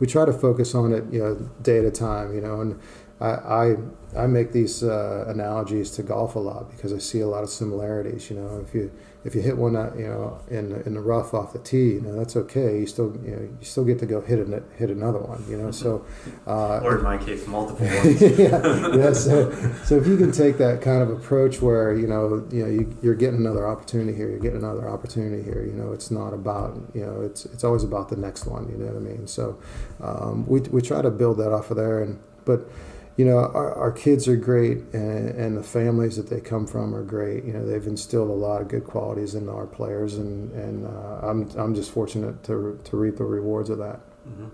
[0.00, 2.60] we try to focus on it you know day at a time you know.
[2.60, 2.80] And
[3.20, 3.76] I, I,
[4.16, 7.48] I make these uh, analogies to golf a lot because I see a lot of
[7.48, 8.28] similarities.
[8.28, 8.92] You know, if you
[9.26, 12.16] if you hit one, you know, in in the rough off the tee, you know,
[12.16, 12.78] that's okay.
[12.78, 15.44] You still you know you still get to go hit a hit another one.
[15.48, 16.06] You know, so
[16.46, 18.22] uh, or in my case, multiple ones.
[18.22, 19.12] yeah, yeah.
[19.26, 19.50] So
[19.84, 22.96] so if you can take that kind of approach where you know you know you,
[23.02, 25.64] you're getting another opportunity here, you're getting another opportunity here.
[25.64, 28.68] You know, it's not about you know it's it's always about the next one.
[28.70, 29.26] You know what I mean?
[29.26, 29.58] So
[30.00, 32.70] um, we we try to build that off of there, and but
[33.16, 36.94] you know, our, our kids are great, and, and, the families that they come from
[36.94, 37.44] are great.
[37.44, 41.20] You know, they've instilled a lot of good qualities in our players, and and uh,
[41.22, 44.00] I'm I'm just fortunate to to reap the rewards of that.
[44.28, 44.48] Mm-hmm.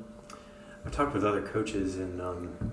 [0.87, 2.73] I've talked with other coaches, and um,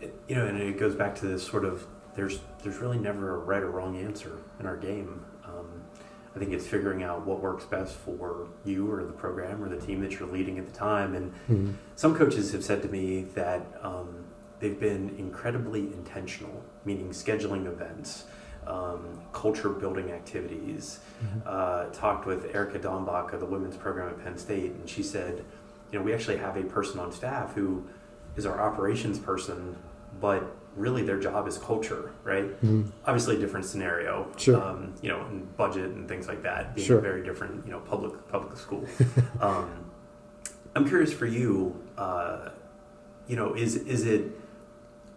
[0.00, 3.36] it, you know, and it goes back to this sort of there's there's really never
[3.36, 5.24] a right or wrong answer in our game.
[5.44, 5.84] Um,
[6.34, 9.80] I think it's figuring out what works best for you or the program or the
[9.80, 11.14] team that you're leading at the time.
[11.14, 11.70] And mm-hmm.
[11.94, 13.64] some coaches have said to me that.
[13.82, 14.24] Um,
[14.60, 18.24] they've been incredibly intentional, meaning scheduling events,
[18.66, 21.00] um, culture building activities.
[21.22, 21.40] Mm-hmm.
[21.46, 25.44] Uh, talked with Erica Dambach of the women's program at Penn State, and she said,
[25.90, 27.84] you know, we actually have a person on staff who
[28.36, 29.76] is our operations person,
[30.20, 32.44] but really their job is culture, right?
[32.44, 32.90] Mm-hmm.
[33.06, 34.62] Obviously, a different scenario, sure.
[34.62, 37.00] Um, you know, and budget and things like that being sure.
[37.00, 38.84] very different, you know, public public school.
[39.40, 39.70] um,
[40.74, 42.50] I'm curious for you, uh,
[43.26, 44.38] you know, is is it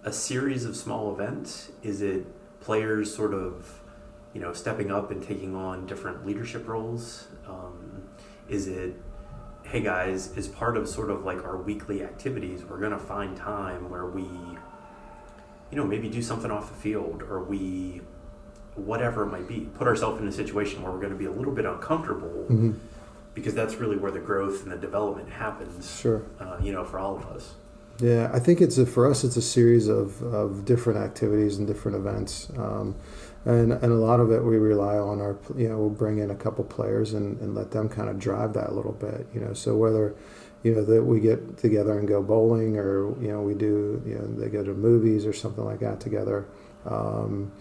[0.09, 1.71] a series of small events?
[1.83, 2.25] Is it
[2.61, 3.79] players sort of,
[4.33, 7.27] you know, stepping up and taking on different leadership roles?
[7.47, 8.09] Um,
[8.49, 8.95] is it,
[9.63, 13.37] hey guys, as part of sort of like our weekly activities, we're going to find
[13.37, 18.01] time where we, you know, maybe do something off the field or we,
[18.73, 21.31] whatever it might be, put ourselves in a situation where we're going to be a
[21.31, 22.47] little bit uncomfortable.
[22.49, 22.71] Mm-hmm.
[23.35, 25.99] Because that's really where the growth and the development happens.
[26.01, 26.23] Sure.
[26.39, 27.53] Uh, you know, for all of us.
[28.01, 29.23] Yeah, I think it's a, for us.
[29.23, 32.95] It's a series of, of different activities and different events, um,
[33.43, 36.31] and and a lot of it we rely on our you know we'll bring in
[36.31, 39.27] a couple players and, and let them kind of drive that a little bit.
[39.33, 40.15] You know, so whether
[40.63, 44.15] you know that we get together and go bowling, or you know we do you
[44.15, 46.47] know they go to movies or something like that together.
[46.85, 47.51] Um,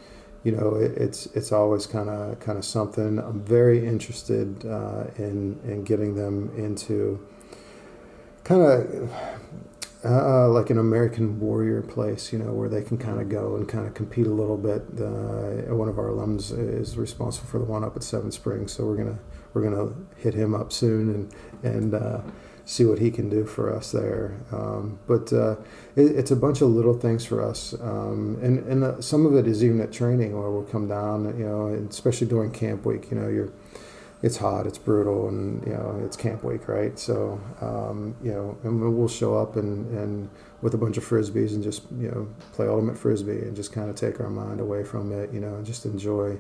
[0.44, 3.18] you know, it, it's it's always kind of kind of something.
[3.18, 7.26] I'm very interested uh, in in getting them into
[8.44, 9.10] kind of
[10.04, 13.68] uh, like an American Warrior place, you know, where they can kind of go and
[13.68, 14.82] kind of compete a little bit.
[15.00, 18.86] Uh, one of our alums is responsible for the one up at Seven Springs, so
[18.86, 19.18] we're gonna
[19.54, 21.30] we're gonna hit him up soon
[21.62, 22.20] and and uh,
[22.64, 24.36] see what he can do for us there.
[24.52, 25.56] Um, but uh,
[25.96, 29.34] it, it's a bunch of little things for us, um, and and uh, some of
[29.34, 33.10] it is even at training where we'll come down, you know, especially during camp week.
[33.10, 33.52] You know, you're
[34.22, 36.98] it's hot, it's brutal, and you know it's camp week, right?
[36.98, 41.54] So um, you know, and we'll show up and, and with a bunch of frisbees
[41.54, 44.82] and just you know play ultimate frisbee and just kind of take our mind away
[44.82, 46.36] from it, you know, and just enjoy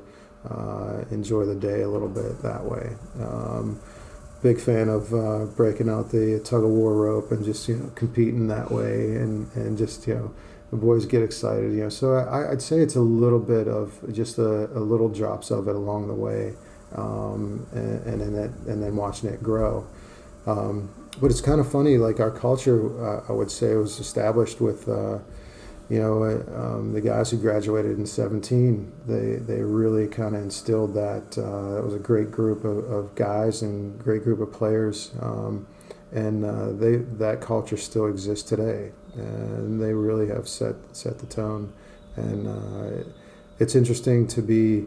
[0.50, 2.96] uh, enjoy the day a little bit that way.
[3.20, 3.80] Um,
[4.42, 7.90] big fan of uh, breaking out the tug of war rope and just you know
[7.94, 10.34] competing that way and and just you know
[10.70, 11.88] the boys get excited, you know.
[11.88, 15.68] So I, would say it's a little bit of just a, a little drops of
[15.68, 16.54] it along the way
[16.94, 19.86] um, and, and then it, and then watching it grow.
[20.46, 21.98] Um, but it's kind of funny.
[21.98, 24.88] Like our culture, uh, I would say, was established with.
[24.88, 25.18] Uh,
[25.88, 26.22] you know,
[26.54, 31.38] um, the guys who graduated in 17, they, they really kind of instilled that.
[31.38, 35.12] Uh, it was a great group of, of, guys and great group of players.
[35.22, 35.66] Um,
[36.12, 38.92] and uh, they, that culture still exists today.
[39.14, 41.72] And they really have set, set the tone.
[42.16, 43.04] And uh,
[43.58, 44.84] it's interesting to be,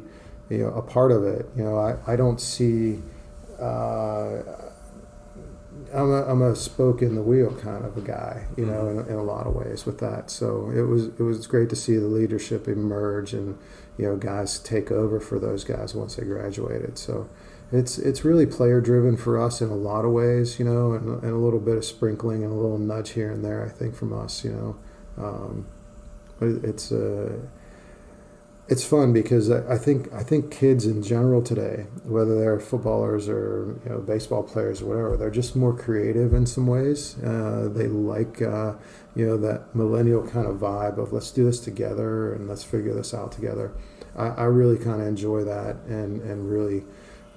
[0.52, 1.48] you know, a part of it.
[1.56, 3.02] You know, I, I don't see
[3.60, 4.42] uh,
[5.94, 9.00] I'm a, I'm a spoke in the wheel kind of a guy, you know, mm-hmm.
[9.00, 10.30] in, in, a lot of ways with that.
[10.30, 13.58] So it was it was great to see the leadership emerge and
[13.98, 16.98] you know guys take over for those guys once they graduated.
[16.98, 17.30] So
[17.72, 21.24] it's it's really player driven for us in a lot of ways, you know, and,
[21.24, 23.66] and, a little bit of sprinkling and a little nudge here and there.
[23.66, 25.68] I think from us, you know, um,
[26.40, 27.38] but it's a uh,
[28.68, 33.80] it's fun because I think I think kids in general today, whether they're footballers or
[33.84, 37.22] you know baseball players or whatever, they're just more creative in some ways.
[37.22, 38.76] Uh, they like uh,
[39.16, 42.94] you know that millennial kind of vibe of let's do this together and let's figure
[42.94, 43.74] this out together.
[44.16, 46.84] I, I really kind of enjoy that and and really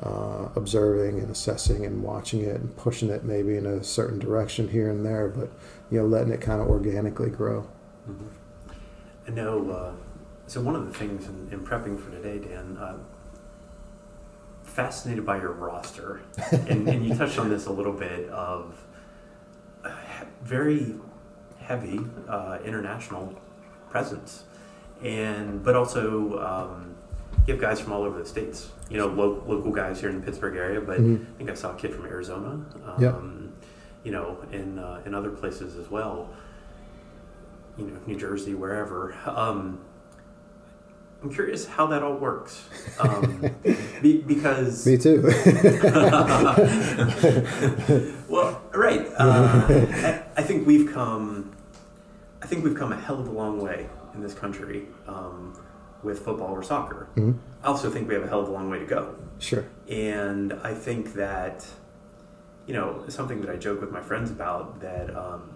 [0.02, 4.68] uh, observing and assessing and watching it and pushing it maybe in a certain direction
[4.68, 5.50] here and there, but
[5.90, 7.62] you know letting it kind of organically grow.
[8.08, 8.28] Mm-hmm.
[9.26, 9.92] I know uh,
[10.46, 12.96] so one of the things in, in prepping for today, Dan, uh,
[14.62, 16.20] fascinated by your roster,
[16.52, 18.84] and, and, you touched on this a little bit of
[20.42, 20.94] very
[21.60, 23.34] heavy uh, international
[23.90, 24.44] presence,
[25.02, 26.94] and but also um,
[27.46, 28.70] you have guys from all over the states.
[28.90, 31.24] You know, lo- local guys here in the Pittsburgh area, but mm-hmm.
[31.34, 32.64] I think I saw a kid from Arizona.
[32.84, 33.14] Um, yeah.
[34.04, 36.28] You know, in uh, in other places as well.
[37.78, 39.16] You know, New Jersey, wherever.
[39.24, 39.80] Um,
[41.24, 42.68] I'm curious how that all works.
[43.00, 43.50] Um,
[44.02, 45.22] be, because me too.
[48.28, 49.06] well, right.
[49.16, 51.56] Uh, I, I, think we've come.
[52.42, 55.58] I think we've come a hell of a long way in this country um,
[56.02, 57.08] with football or soccer.
[57.16, 57.38] Mm-hmm.
[57.62, 59.14] I also think we have a hell of a long way to go.
[59.38, 59.64] Sure.
[59.88, 61.66] And I think that,
[62.66, 65.16] you know, something that I joke with my friends about that.
[65.16, 65.53] Um,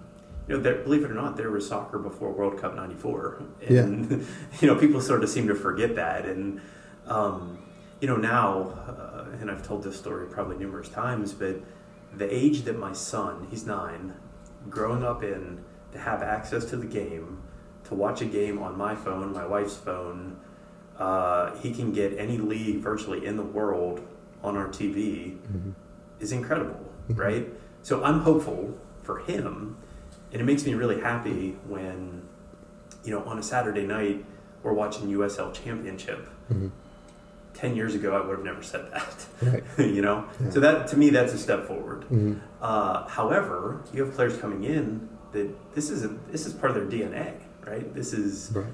[0.48, 4.11] you know, there, believe it or not, there was soccer before World Cup '94, and
[4.11, 4.16] yeah.
[4.61, 6.24] you know, people sort of seem to forget that.
[6.24, 6.61] And
[7.06, 7.58] um,
[8.00, 11.61] you know, now, uh, and I've told this story probably numerous times, but
[12.14, 14.14] the age that my son, he's nine,
[14.70, 17.42] growing up in, to have access to the game,
[17.84, 20.38] to watch a game on my phone, my wife's phone,
[20.98, 24.00] uh, he can get any league virtually in the world
[24.42, 25.70] on our TV, mm-hmm.
[26.20, 27.20] is incredible, mm-hmm.
[27.20, 27.48] right?
[27.82, 29.76] So I'm hopeful for him
[30.32, 32.22] and it makes me really happy when
[33.04, 34.24] you know on a Saturday night
[34.62, 36.28] we're watching USL Championship.
[36.52, 36.68] Mm-hmm.
[37.54, 39.26] Ten years ago, I would have never said that.
[39.42, 39.64] Right.
[39.78, 40.50] you know, yeah.
[40.50, 42.02] so that to me that's a step forward.
[42.02, 42.34] Mm-hmm.
[42.60, 46.90] Uh, however, you have players coming in that this is a, this is part of
[46.90, 47.34] their DNA,
[47.66, 47.92] right?
[47.94, 48.66] This is right.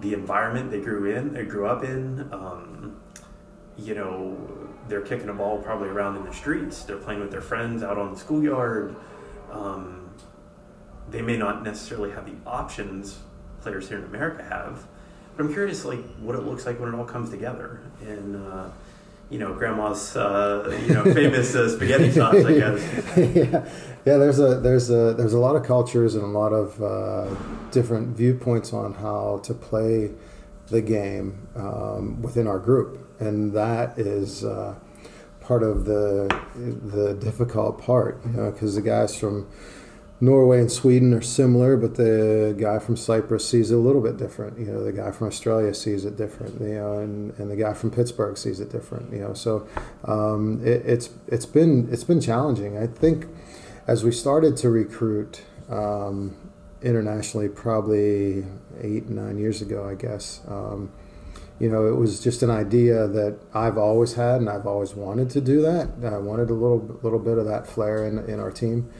[0.00, 2.28] the environment they grew in, they grew up in.
[2.32, 3.00] Um,
[3.78, 4.36] you know,
[4.88, 6.82] they're kicking a ball probably around in the streets.
[6.82, 8.96] They're playing with their friends out on the schoolyard.
[9.50, 10.05] Um,
[11.10, 13.18] they may not necessarily have the options
[13.60, 14.86] players here in America have.
[15.36, 17.80] But I'm curious, like, what it looks like when it all comes together.
[18.00, 18.70] And, uh,
[19.28, 23.16] you know, grandma's, uh, you know, famous uh, spaghetti sauce, I guess.
[23.36, 23.68] yeah.
[24.04, 27.34] yeah, there's a there's a there's a lot of cultures and a lot of uh,
[27.72, 30.12] different viewpoints on how to play
[30.68, 34.76] the game um, within our group, and that is uh,
[35.40, 39.48] part of the the difficult part, you know, because the guys from
[40.18, 44.16] Norway and Sweden are similar, but the guy from Cyprus sees it a little bit
[44.16, 44.58] different.
[44.58, 46.58] You know, the guy from Australia sees it different.
[46.60, 49.12] You know, and, and the guy from Pittsburgh sees it different.
[49.12, 49.68] You know, so
[50.04, 52.78] um, it, it's it's been it's been challenging.
[52.78, 53.26] I think
[53.86, 56.34] as we started to recruit um,
[56.80, 58.46] internationally, probably
[58.80, 60.40] eight nine years ago, I guess.
[60.48, 60.92] Um,
[61.58, 65.30] you know, it was just an idea that I've always had, and I've always wanted
[65.30, 65.88] to do that.
[66.04, 68.90] I wanted a little little bit of that flair in in our team.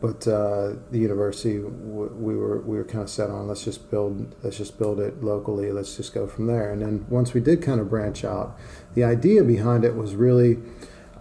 [0.00, 4.34] But uh, the university we were we were kind of set on let's just build
[4.42, 7.62] let's just build it locally let's just go from there and then once we did
[7.62, 8.58] kind of branch out
[8.94, 10.58] the idea behind it was really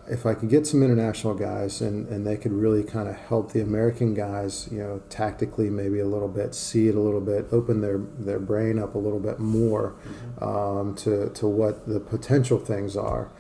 [0.08, 3.54] if I could get some international guys and, and they could really kind of help
[3.54, 7.48] the American guys, you know, tactically maybe a little bit, see it a little bit,
[7.52, 10.44] open their, their brain up a little bit more mm-hmm.
[10.44, 13.32] um, to, to what the potential things are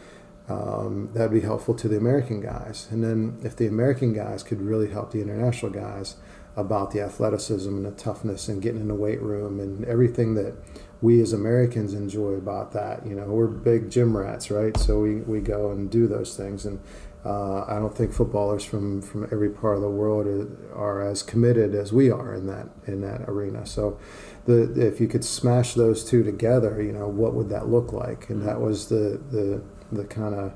[0.47, 2.87] um, that'd be helpful to the American guys.
[2.91, 6.15] And then if the American guys could really help the international guys,
[6.55, 10.55] about the athleticism and the toughness and getting in the weight room and everything that
[11.01, 13.05] we as Americans enjoy about that.
[13.05, 14.75] You know, we're big gym rats, right?
[14.77, 16.65] So we, we go and do those things.
[16.65, 16.79] And
[17.25, 20.27] uh, I don't think footballers from, from every part of the world
[20.73, 23.65] are, as committed as we are in that in that arena.
[23.65, 23.99] So,
[24.45, 28.29] the if you could smash those two together, you know, what would that look like?
[28.29, 30.53] And that was the the the kind of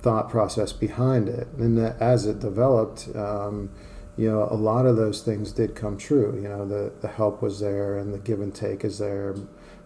[0.00, 1.48] thought process behind it.
[1.58, 3.08] And as it developed.
[3.14, 3.70] Um,
[4.16, 6.34] you know, a lot of those things did come true.
[6.34, 9.34] You know, the, the help was there and the give and take is there.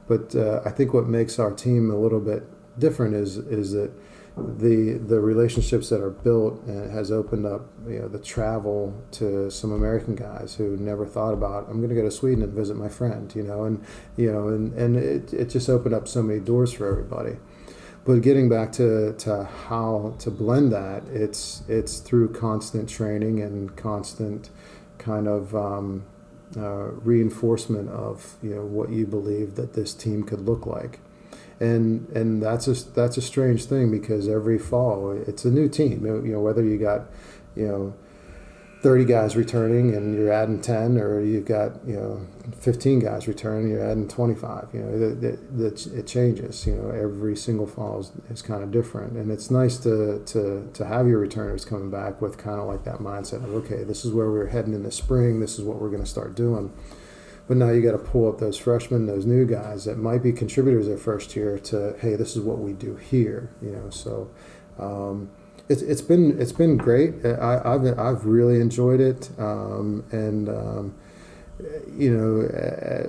[0.09, 2.43] But uh, I think what makes our team a little bit
[2.79, 3.93] different is is that
[4.37, 9.49] the the relationships that are built and has opened up you know the travel to
[9.49, 12.77] some American guys who never thought about I'm going to go to Sweden and visit
[12.77, 13.85] my friend you know and
[14.17, 17.37] you know and and it, it just opened up so many doors for everybody
[18.05, 23.75] but getting back to, to how to blend that it's it's through constant training and
[23.77, 24.51] constant
[24.99, 26.05] kind of um,
[26.57, 31.01] uh, reinforcement of you know what you believe that this team could look like,
[31.61, 36.05] and and that's a that's a strange thing because every fall it's a new team.
[36.05, 37.07] You know whether you got
[37.57, 37.95] you know
[38.85, 42.21] 30 guys returning and you're adding 10 or you've got you know
[42.59, 47.67] 15 guys returning you're adding 25 you know that it changes you know every single
[47.67, 49.15] fall is, is kind of different.
[49.15, 52.85] And it's nice to, to to have your returners coming back with kind of like
[52.85, 55.81] that mindset of okay this is where we're heading in the spring this is what
[55.81, 56.71] we're going to start doing.
[57.49, 60.31] But now you got to pull up those freshmen those new guys that might be
[60.31, 64.31] contributors their first year to hey this is what we do here you know so
[64.79, 65.31] um,
[65.69, 67.25] it's, it's been it's been great.
[67.25, 70.95] I, have I've really enjoyed it, um, and um,
[71.97, 72.47] you know,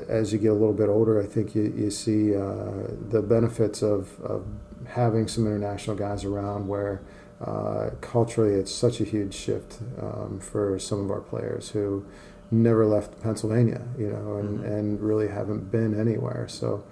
[0.07, 3.81] as you get a little bit older, I think you, you see uh, the benefits
[3.81, 4.45] of, of
[4.87, 7.01] having some international guys around where
[7.41, 12.05] uh, culturally it's such a huge shift um, for some of our players who
[12.51, 14.65] never left Pennsylvania, you know, and, mm-hmm.
[14.65, 16.47] and really haven't been anywhere.
[16.47, 16.83] So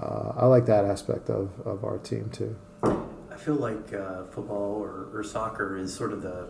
[0.00, 2.56] uh, I like that aspect of, of our team too.
[3.36, 6.48] I feel like uh, football or, or soccer is sort of the,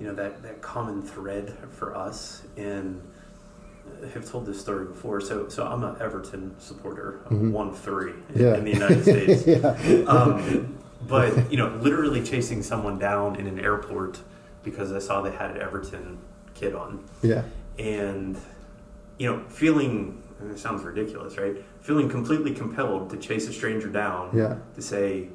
[0.00, 2.44] you know, that, that common thread for us.
[2.56, 3.02] And
[4.02, 5.20] I have told this story before.
[5.20, 7.52] So, so I'm an Everton supporter, mm-hmm.
[7.52, 8.54] one three in, yeah.
[8.54, 9.46] in, the United States.
[9.86, 10.04] yeah.
[10.06, 14.18] um, but you know, literally chasing someone down in an airport
[14.64, 16.18] because I saw they had an Everton
[16.54, 17.04] kid on.
[17.20, 17.42] Yeah.
[17.78, 18.40] And
[19.18, 21.56] you know, feeling it sounds ridiculous, right?
[21.82, 24.30] Feeling completely compelled to chase a stranger down.
[24.34, 24.56] Yeah.
[24.74, 25.28] To say,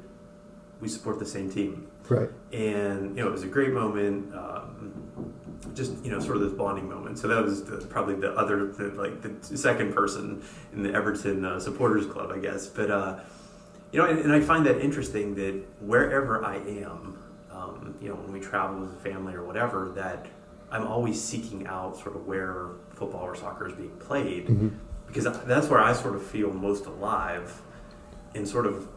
[0.80, 1.88] we support the same team.
[2.08, 2.30] Right.
[2.52, 4.34] And you know, it was a great moment.
[4.34, 5.32] Um,
[5.74, 7.18] just you know, sort of this bonding moment.
[7.18, 11.44] So that was the, probably the other, the, like the second person in the Everton
[11.44, 12.66] uh, supporters club, I guess.
[12.66, 13.20] But uh,
[13.92, 17.18] you know, and, and, I find that interesting that wherever I am,
[17.50, 20.26] um, you know, when we travel as a family or whatever, that
[20.70, 24.68] I'm always seeking out sort of where football or soccer is being played, mm-hmm.
[25.06, 27.62] because that's where I sort of feel most alive,
[28.34, 28.88] and sort of,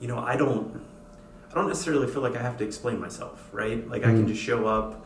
[0.00, 0.84] you know, I don't
[1.52, 3.86] I don't necessarily feel like I have to explain myself, right?
[3.88, 4.10] Like mm-hmm.
[4.10, 4.28] I can mm.
[4.28, 5.04] just show up,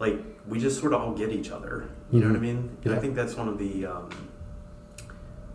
[0.00, 0.18] like
[0.48, 1.88] we just sort of all get each other.
[2.10, 2.20] You mm-hmm.
[2.20, 2.42] know what I mm-hmm.
[2.42, 2.76] mean?
[2.82, 2.96] And yeah.
[2.96, 4.10] I think that's one of the, um,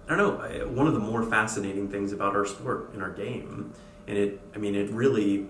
[0.07, 3.73] I don't know, one of the more fascinating things about our sport and our game.
[4.07, 5.47] And it, I mean, it really,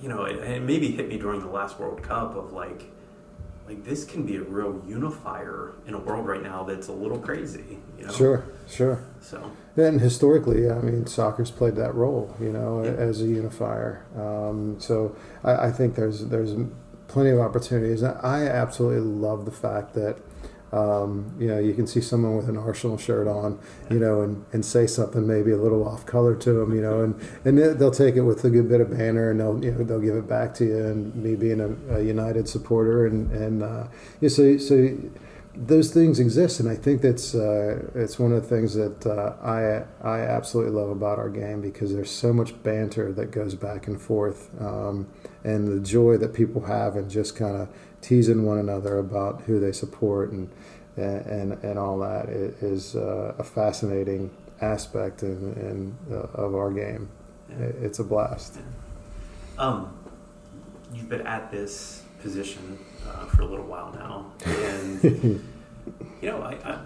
[0.00, 2.84] you know, it, it maybe hit me during the last World Cup of like,
[3.66, 7.18] like this can be a real unifier in a world right now that's a little
[7.18, 7.78] crazy.
[7.98, 8.12] You know?
[8.12, 9.04] Sure, sure.
[9.20, 12.90] So and historically, I mean, soccer's played that role, you know, yeah.
[12.90, 14.04] as a unifier.
[14.16, 16.54] Um, so I, I, think there's there's
[17.06, 18.02] plenty of opportunities.
[18.02, 20.18] I absolutely love the fact that.
[20.70, 23.58] Um, you know, you can see someone with an Arsenal shirt on,
[23.90, 27.00] you know, and, and say something maybe a little off color to them, you know,
[27.00, 29.82] and, and they'll take it with a good bit of banner and they'll, you know,
[29.82, 30.76] they'll give it back to you.
[30.76, 33.84] And me being a, a United supporter and, and, uh,
[34.20, 34.94] yeah, so, so
[35.60, 39.34] those things exist, and I think that's uh, it's one of the things that uh,
[39.42, 43.88] I I absolutely love about our game because there's so much banter that goes back
[43.88, 45.08] and forth, um,
[45.42, 47.68] and the joy that people have and just kind of
[48.00, 50.48] teasing one another about who they support and
[50.96, 54.30] and and all that is uh, a fascinating
[54.60, 55.52] aspect in,
[56.08, 57.08] in uh, of our game.
[57.50, 57.66] Yeah.
[57.82, 58.58] It's a blast.
[59.58, 59.96] Um,
[60.92, 62.78] you've been at this position
[63.18, 65.02] uh, for a little while now, and
[66.22, 66.78] you know, I, I,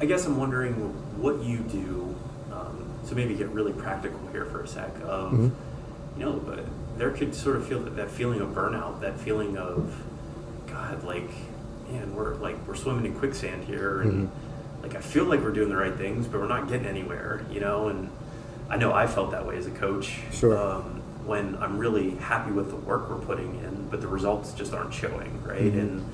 [0.00, 0.74] I, guess I'm wondering
[1.20, 2.14] what you do.
[2.52, 4.94] Um, so maybe get really practical here for a sec.
[5.02, 6.20] Of mm-hmm.
[6.20, 6.64] you know, but
[6.98, 10.02] there could sort of feel that, that feeling of burnout, that feeling of
[10.66, 11.30] God, like
[11.90, 14.82] man, we're like we're swimming in quicksand here, and mm-hmm.
[14.82, 17.60] like I feel like we're doing the right things, but we're not getting anywhere, you
[17.60, 18.10] know, and
[18.68, 20.20] I know I felt that way as a coach.
[20.32, 20.56] Sure.
[20.56, 24.72] Um, when I'm really happy with the work we're putting in, but the results just
[24.72, 25.62] aren't showing, right?
[25.62, 25.78] Mm-hmm.
[25.78, 26.12] And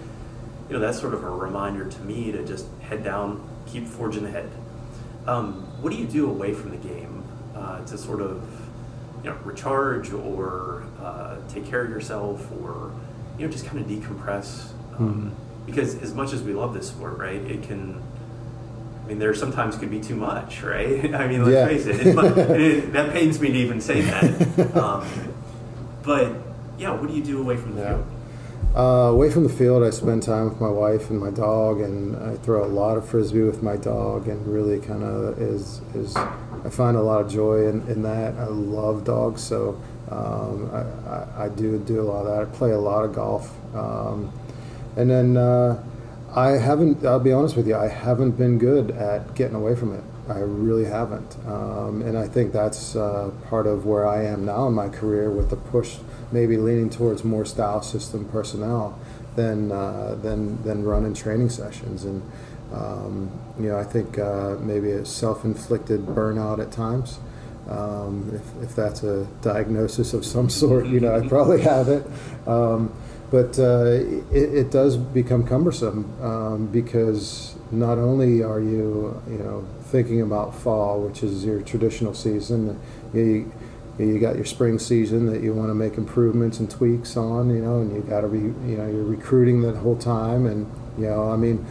[0.69, 4.27] you know that's sort of a reminder to me to just head down, keep forging
[4.27, 4.51] ahead.
[5.27, 8.43] Um, what do you do away from the game uh, to sort of
[9.23, 12.93] you know recharge or uh, take care of yourself or
[13.39, 14.71] you know just kind of decompress?
[14.99, 15.31] Um, mm-hmm.
[15.67, 18.01] Because as much as we love this sport, right, it can
[19.07, 21.15] I mean, there sometimes could be too much, right?
[21.15, 21.67] I mean, let's yeah.
[21.69, 24.77] face it, it, that pains me to even say that.
[24.77, 25.07] Um,
[26.03, 26.33] but
[26.77, 27.89] yeah, what do you do away from the yeah.
[27.91, 28.07] field?
[28.75, 32.17] Uh, away from the field, I spend time with my wife and my dog, and
[32.17, 36.17] I throw a lot of frisbee with my dog, and really kind of is is
[36.17, 38.35] I find a lot of joy in, in that.
[38.35, 39.81] I love dogs, so
[40.11, 42.43] um, I, I, I, do do a lot of that.
[42.43, 44.33] I play a lot of golf, um,
[44.97, 45.37] and then.
[45.37, 45.81] Uh,
[46.37, 47.05] I haven't.
[47.05, 47.77] I'll be honest with you.
[47.77, 50.05] I haven't been good at getting away from it.
[50.29, 54.67] I really haven't, um, and I think that's uh, part of where I am now
[54.67, 55.97] in my career with the push,
[56.33, 58.99] maybe leaning towards more style system personnel
[59.35, 62.05] than uh, than than running training sessions.
[62.05, 62.23] And
[62.71, 67.19] um, you know, I think uh, maybe a self-inflicted burnout at times.
[67.67, 72.07] Um, if, if that's a diagnosis of some sort, you know, I probably have it.
[72.47, 72.93] Um,
[73.31, 73.87] but uh,
[74.31, 80.55] it, it, does become cumbersome um, because not only are you you know thinking about
[80.55, 82.79] fall, which is your traditional season,
[83.13, 83.53] you
[83.99, 87.63] you got your spring season that you want to make improvements and tweaks on, you
[87.63, 91.07] know, and you got to be you know you're recruiting that whole time, and you
[91.07, 91.67] know I mean.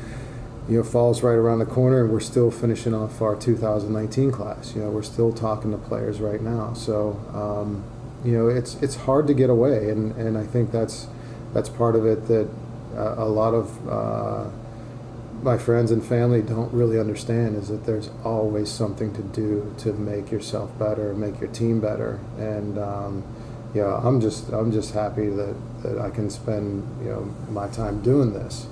[0.68, 4.74] You know, fall's right around the corner, and we're still finishing off our 2019 class.
[4.74, 6.74] You know, we're still talking to players right now.
[6.74, 7.84] So, um,
[8.28, 11.08] you know, it's it's hard to get away, and, and I think that's
[11.56, 12.50] that's part of it that
[12.96, 14.50] uh, a lot of uh,
[15.42, 19.94] my friends and family don't really understand is that there's always something to do to
[19.94, 23.24] make yourself better, make your team better, and um,
[23.74, 28.02] yeah, I'm just I'm just happy that, that I can spend you know my time
[28.02, 28.68] doing this.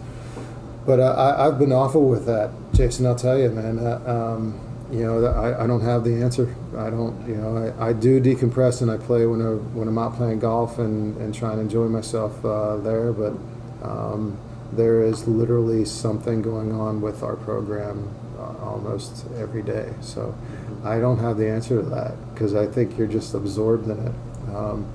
[0.86, 3.06] But uh, I, I've been awful with that, Jason.
[3.06, 3.80] I'll tell you, man.
[3.80, 4.60] Uh, um,
[4.92, 6.56] you know, I, I don't have the answer.
[6.78, 9.98] I don't, you know, I, I do decompress and I play when, I, when I'm
[9.98, 13.12] out playing golf and, and try and enjoy myself uh, there.
[13.12, 13.34] But
[13.82, 14.38] um,
[14.72, 19.94] there is literally something going on with our program uh, almost every day.
[20.02, 20.36] So
[20.84, 24.14] I don't have the answer to that because I think you're just absorbed in it.
[24.56, 24.92] Um,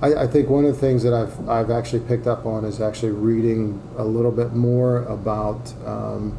[0.00, 2.80] I, I, think one of the things that I've, I've actually picked up on is
[2.80, 6.38] actually reading a little bit more about um,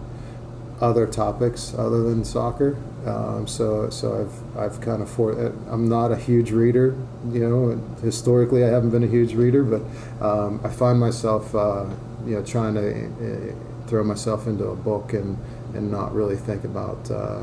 [0.81, 2.77] other topics other than soccer.
[3.05, 5.31] Um, so so I've I've kind of for
[5.69, 6.95] I'm not a huge reader,
[7.29, 7.81] you know.
[8.01, 9.81] Historically, I haven't been a huge reader, but
[10.25, 11.85] um, I find myself uh,
[12.25, 15.37] you know trying to uh, throw myself into a book and
[15.75, 17.41] and not really think about uh,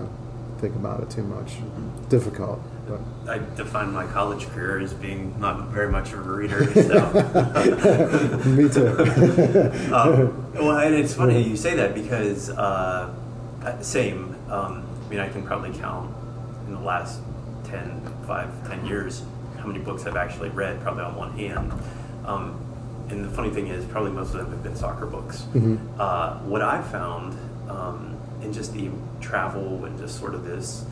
[0.61, 1.53] think about it too much.
[1.53, 2.09] Mm-hmm.
[2.09, 2.61] Difficult.
[2.89, 3.01] But.
[3.29, 6.65] I define my college career as being not very much of a reader.
[6.73, 8.43] So.
[8.47, 8.89] Me too.
[9.95, 13.13] um, well, and it's funny you say that because uh,
[13.81, 14.37] same.
[14.51, 16.15] Um, mean, I can probably count
[16.67, 17.21] in the last
[17.65, 19.23] 10, 5, 10 years
[19.59, 21.73] how many books I've actually read, probably on one hand.
[22.25, 22.59] Um,
[23.11, 25.43] and the funny thing is, probably most of them have been soccer books.
[25.53, 26.01] Mm-hmm.
[26.01, 27.37] Uh, what I've found
[27.69, 28.91] um, in just the
[29.21, 30.85] travel and just sort of this,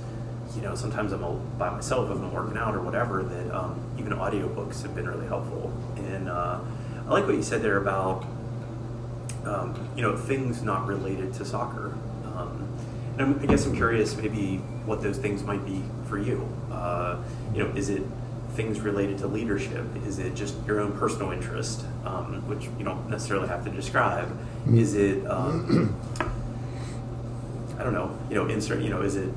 [0.56, 3.80] you know, sometimes I'm all by myself if I'm working out or whatever, that um,
[3.98, 5.72] even audiobooks have been really helpful.
[5.96, 6.58] And uh,
[7.06, 8.24] I like what you said there about,
[9.44, 11.96] um, you know, things not related to soccer.
[13.18, 16.48] And I guess I'm curious, maybe what those things might be for you.
[16.70, 17.18] Uh,
[17.52, 18.02] you know, is it
[18.54, 19.84] things related to leadership?
[20.06, 24.28] Is it just your own personal interest, um, which you don't necessarily have to describe?
[24.72, 25.96] Is it, um,
[27.78, 29.30] I don't know, you know, insert, you know, is it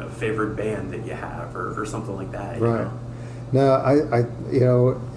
[0.00, 2.60] a favorite band that you have, or, or something like that?
[2.60, 2.84] Right.
[2.84, 3.00] Know?
[3.52, 4.18] No, I, I,
[4.50, 5.00] you know,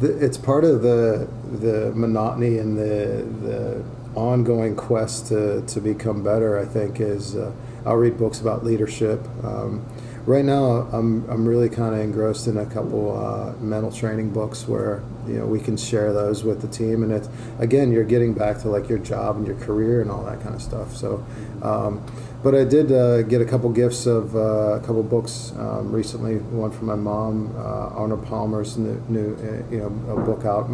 [0.00, 3.84] it's part of the the monotony and the the
[4.14, 7.52] ongoing quest to, to become better, I think, is uh,
[7.84, 9.20] I'll read books about leadership.
[9.42, 9.86] Um,
[10.26, 14.66] right now, I'm, I'm really kind of engrossed in a couple uh, mental training books
[14.66, 18.34] where you know we can share those with the team, and it's again you're getting
[18.34, 20.96] back to like your job and your career and all that kind of stuff.
[20.96, 21.24] So,
[21.62, 22.04] um,
[22.42, 26.36] but I did uh, get a couple gifts of uh, a couple books um, recently.
[26.36, 29.90] One from my mom, uh, Arnold Palmer's new, new uh, you know
[30.24, 30.68] book out,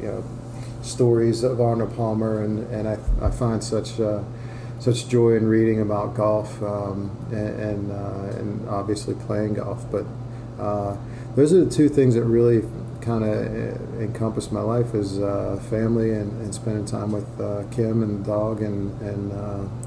[0.00, 0.24] you know
[0.86, 4.22] stories of Arnold Palmer, and, and I, I find such uh,
[4.78, 9.84] such joy in reading about golf um, and and, uh, and, obviously playing golf.
[9.90, 10.06] But
[10.58, 10.96] uh,
[11.34, 12.62] those are the two things that really
[13.00, 17.62] kind of uh, encompass my life is uh, family and, and, spending time with uh,
[17.70, 19.32] Kim and dog and and,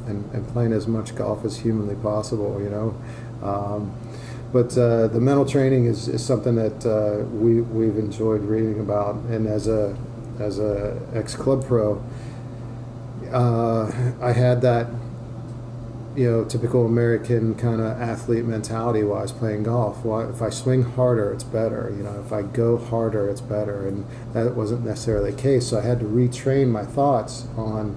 [0.07, 2.61] and, and playing as much golf as humanly possible.
[2.61, 2.95] You know.
[3.41, 3.93] Um,
[4.51, 9.15] but uh, the mental training is, is something that uh, we, we've enjoyed reading about.
[9.29, 9.95] And as a
[10.39, 12.03] as a ex club pro,
[13.31, 14.87] uh, I had that
[16.15, 20.03] you know, typical American kind of athlete mentality while I was playing golf.
[20.03, 21.93] Well, if I swing harder, it's better.
[21.95, 23.87] You know, if I go harder, it's better.
[23.87, 25.67] And that wasn't necessarily the case.
[25.67, 27.95] So I had to retrain my thoughts on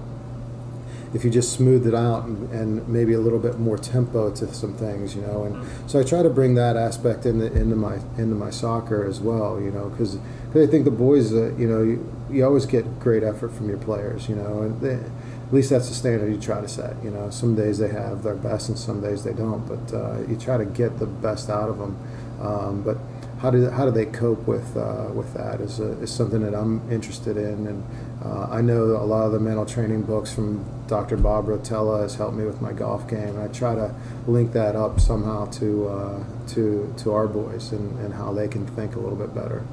[1.13, 4.53] if you just smooth it out and, and maybe a little bit more tempo to
[4.53, 5.43] some things, you know.
[5.43, 9.19] And so I try to bring that aspect into into my into my soccer as
[9.19, 10.17] well, you know, because
[10.51, 13.77] I think the boys, uh, you know, you, you always get great effort from your
[13.77, 16.95] players, you know, and they, at least that's the standard you try to set.
[17.03, 20.21] You know, some days they have their best and some days they don't, but uh,
[20.27, 21.97] you try to get the best out of them.
[22.41, 22.97] Um, but
[23.39, 26.55] how do how do they cope with uh, with that is, a, is something that
[26.55, 27.83] I'm interested in, and
[28.23, 31.17] uh, I know a lot of the mental training books from Dr.
[31.17, 33.39] Bob Rotella has helped me with my golf game.
[33.39, 33.93] I try to
[34.27, 36.23] link that up somehow to uh,
[36.53, 39.65] to to our boys and, and how they can think a little bit better.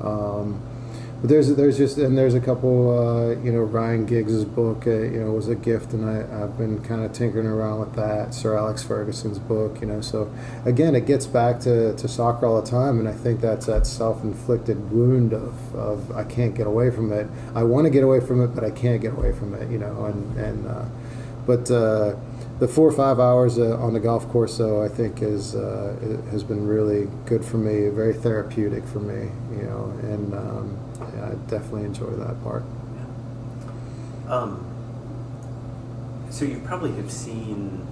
[0.00, 0.60] Um,
[1.20, 4.90] but there's there's just and there's a couple uh, you know Ryan Giggs's book uh,
[4.90, 8.34] you know was a gift and I, I've been kind of tinkering around with that
[8.34, 10.32] Sir Alex Ferguson's book you know so
[10.64, 13.86] again it gets back to, to soccer all the time and I think that's that
[13.86, 17.26] self-inflicted wound of, of I can't get away from it.
[17.54, 19.78] I want to get away from it but I can't get away from it you
[19.78, 20.84] know and and uh,
[21.46, 22.16] but uh,
[22.58, 25.96] the four or five hours uh, on the golf course, though, I think is uh,
[26.30, 30.78] has been really good for me, very therapeutic for me, you know, and um,
[31.24, 32.64] I definitely enjoy that part.
[34.26, 34.30] Yeah.
[34.32, 34.66] Um,
[36.30, 37.86] so you probably have seen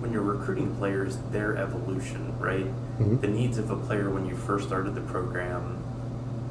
[0.00, 2.66] when you're recruiting players their evolution, right?
[2.66, 3.20] Mm-hmm.
[3.20, 5.82] The needs of a player when you first started the program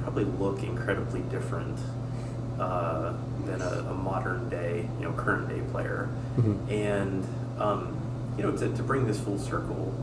[0.01, 1.79] probably look incredibly different
[2.59, 3.13] uh,
[3.45, 6.09] than a, a, modern day, you know, current day player.
[6.37, 6.69] Mm-hmm.
[6.69, 7.27] And
[7.59, 7.97] um,
[8.37, 9.93] you know, to, to bring this full circle,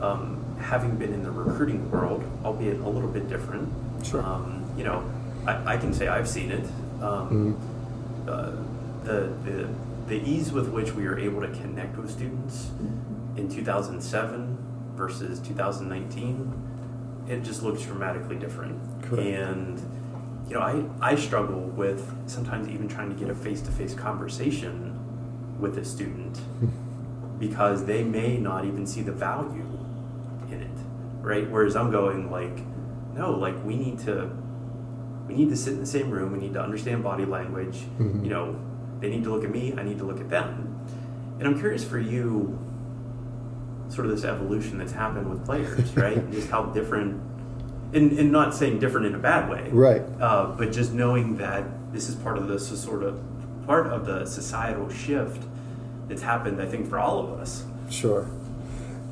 [0.00, 3.68] um, having been in the recruiting world, albeit a little bit different,
[4.04, 4.22] Sure.
[4.22, 5.04] Um, you know,
[5.46, 6.64] I, I, can say I've seen it.
[7.02, 8.28] Um, mm-hmm.
[8.28, 8.52] uh,
[9.04, 9.68] the, the,
[10.06, 12.70] the ease with which we are able to connect with students
[13.36, 14.58] in 2007
[14.94, 18.78] versus 2019, it just looks dramatically different.
[19.02, 19.26] Correct.
[19.26, 19.78] And,
[20.48, 23.94] you know, I, I struggle with sometimes even trying to get a face to face
[23.94, 24.96] conversation
[25.58, 26.40] with a student
[27.38, 29.66] because they may not even see the value
[31.20, 31.48] right?
[31.50, 32.58] Whereas I'm going, like,
[33.14, 34.30] no, like we need to
[35.30, 36.32] we need to sit in the same room.
[36.32, 37.76] We need to understand body language.
[37.76, 38.24] Mm-hmm.
[38.24, 38.60] You know,
[38.98, 39.74] they need to look at me.
[39.76, 40.76] I need to look at them.
[41.38, 42.58] And I'm curious for you,
[43.88, 46.30] sort of this evolution that's happened with players, right?
[46.32, 47.22] just how different,
[47.92, 50.02] and, and not saying different in a bad way, right?
[50.20, 53.20] Uh, but just knowing that this is part of this sort of
[53.66, 55.44] part of the societal shift
[56.08, 56.60] that's happened.
[56.60, 57.64] I think for all of us.
[57.88, 58.28] Sure,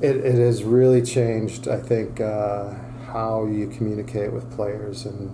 [0.01, 1.69] it it has really changed.
[1.69, 2.21] I think.
[2.21, 2.75] Uh,
[3.09, 5.31] how you communicate with players and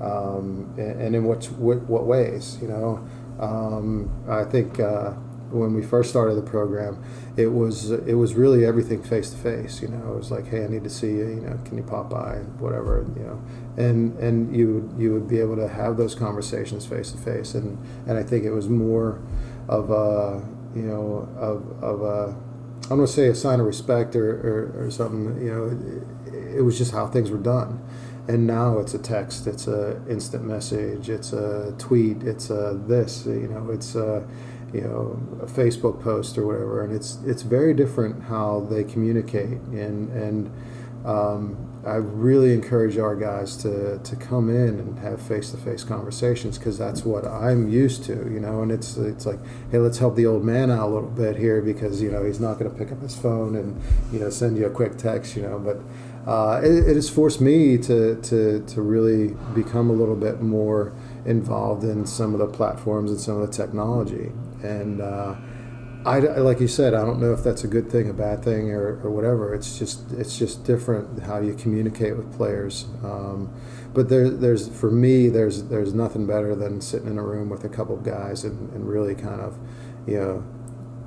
[0.00, 2.58] um, and, in what, what, what ways.
[2.60, 3.08] You know,
[3.40, 5.12] um, I think uh,
[5.50, 7.02] when we first started the program,
[7.36, 9.80] it was it was really everything face to face.
[9.80, 11.28] You know, it was like, hey, I need to see you.
[11.28, 12.36] You know, can you pop by?
[12.58, 13.06] Whatever.
[13.16, 13.42] You know,
[13.76, 17.54] and and you you would be able to have those conversations face to face.
[17.54, 19.20] And and I think it was more
[19.68, 22.36] of a you know of of a
[22.84, 25.44] I don't want to say a sign of respect or, or, or something.
[25.44, 26.02] You know
[26.56, 27.82] it was just how things were done.
[28.28, 33.24] And now it's a text, it's a instant message, it's a tweet, it's a this,
[33.26, 34.26] you know, it's a
[34.72, 39.60] you know a Facebook post or whatever, and it's it's very different how they communicate.
[39.70, 40.50] And and
[41.04, 45.84] um, I really encourage our guys to to come in and have face to face
[45.84, 48.62] conversations because that's what I'm used to, you know.
[48.62, 49.38] And it's it's like,
[49.70, 52.40] hey, let's help the old man out a little bit here because you know he's
[52.40, 53.80] not going to pick up his phone and
[54.12, 55.78] you know send you a quick text, you know, but
[56.26, 60.92] uh, it, it, has forced me to, to, to really become a little bit more
[61.24, 64.32] involved in some of the platforms and some of the technology.
[64.60, 65.36] And uh,
[66.06, 68.70] I, like you said, I don't know if that's a good thing, a bad thing,
[68.70, 69.52] or, or whatever.
[69.54, 72.84] It's just it's just different how you communicate with players.
[73.02, 73.52] Um,
[73.92, 77.64] but there, there's for me, there's there's nothing better than sitting in a room with
[77.64, 79.58] a couple of guys and, and really kind of,
[80.06, 80.44] you know,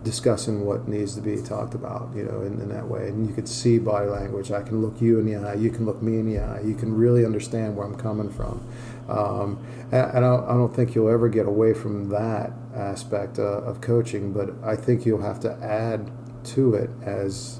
[0.04, 3.08] discussing what needs to be talked about, you know, in, in, that way.
[3.08, 4.52] And you could see body language.
[4.52, 5.56] I can look you in the eye.
[5.56, 6.62] You can look me in the eye.
[6.62, 8.66] You can really understand where I'm coming from.
[9.10, 14.34] Um, and, I, don't think you'll ever get away from that aspect uh, of coaching,
[14.34, 16.12] but I think you'll have to add
[16.46, 17.60] to it as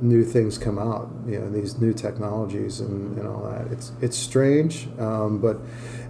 [0.00, 3.70] new things come out, you know, these new technologies and, and all that.
[3.70, 5.58] It's it's strange, um, but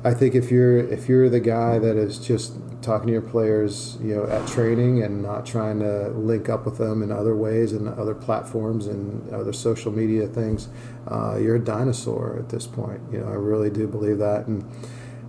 [0.02, 3.98] I think if you're if you're the guy that is just talking to your players,
[4.00, 7.72] you know, at training and not trying to link up with them in other ways
[7.72, 10.68] and other platforms and other social media things,
[11.08, 13.00] uh, you're a dinosaur at this point.
[13.12, 14.46] You know, I really do believe that.
[14.46, 14.64] And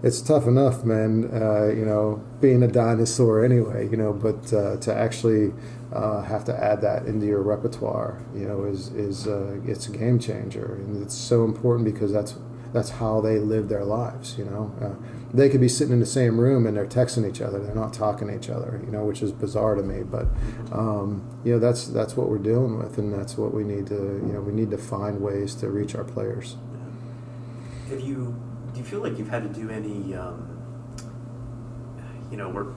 [0.04, 1.30] it's tough enough, man.
[1.34, 3.89] Uh, you know, being a dinosaur anyway.
[3.89, 5.54] You know, but uh, to actually
[5.93, 9.91] uh, have to add that into your repertoire, you know, is is uh, it's a
[9.91, 12.36] game changer, and it's so important because that's
[12.74, 14.38] that's how they live their lives.
[14.38, 14.95] You know, uh,
[15.34, 17.93] they could be sitting in the same room and they're texting each other, they're not
[17.93, 18.82] talking to each other.
[18.86, 20.28] You know, which is bizarre to me, but
[20.74, 23.93] um, you know that's that's what we're dealing with, and that's what we need to
[23.93, 26.58] you know we need to find ways to reach our players.
[27.89, 28.36] Have you
[28.74, 30.49] do you feel like you've had to do any um,
[32.32, 32.67] you know we're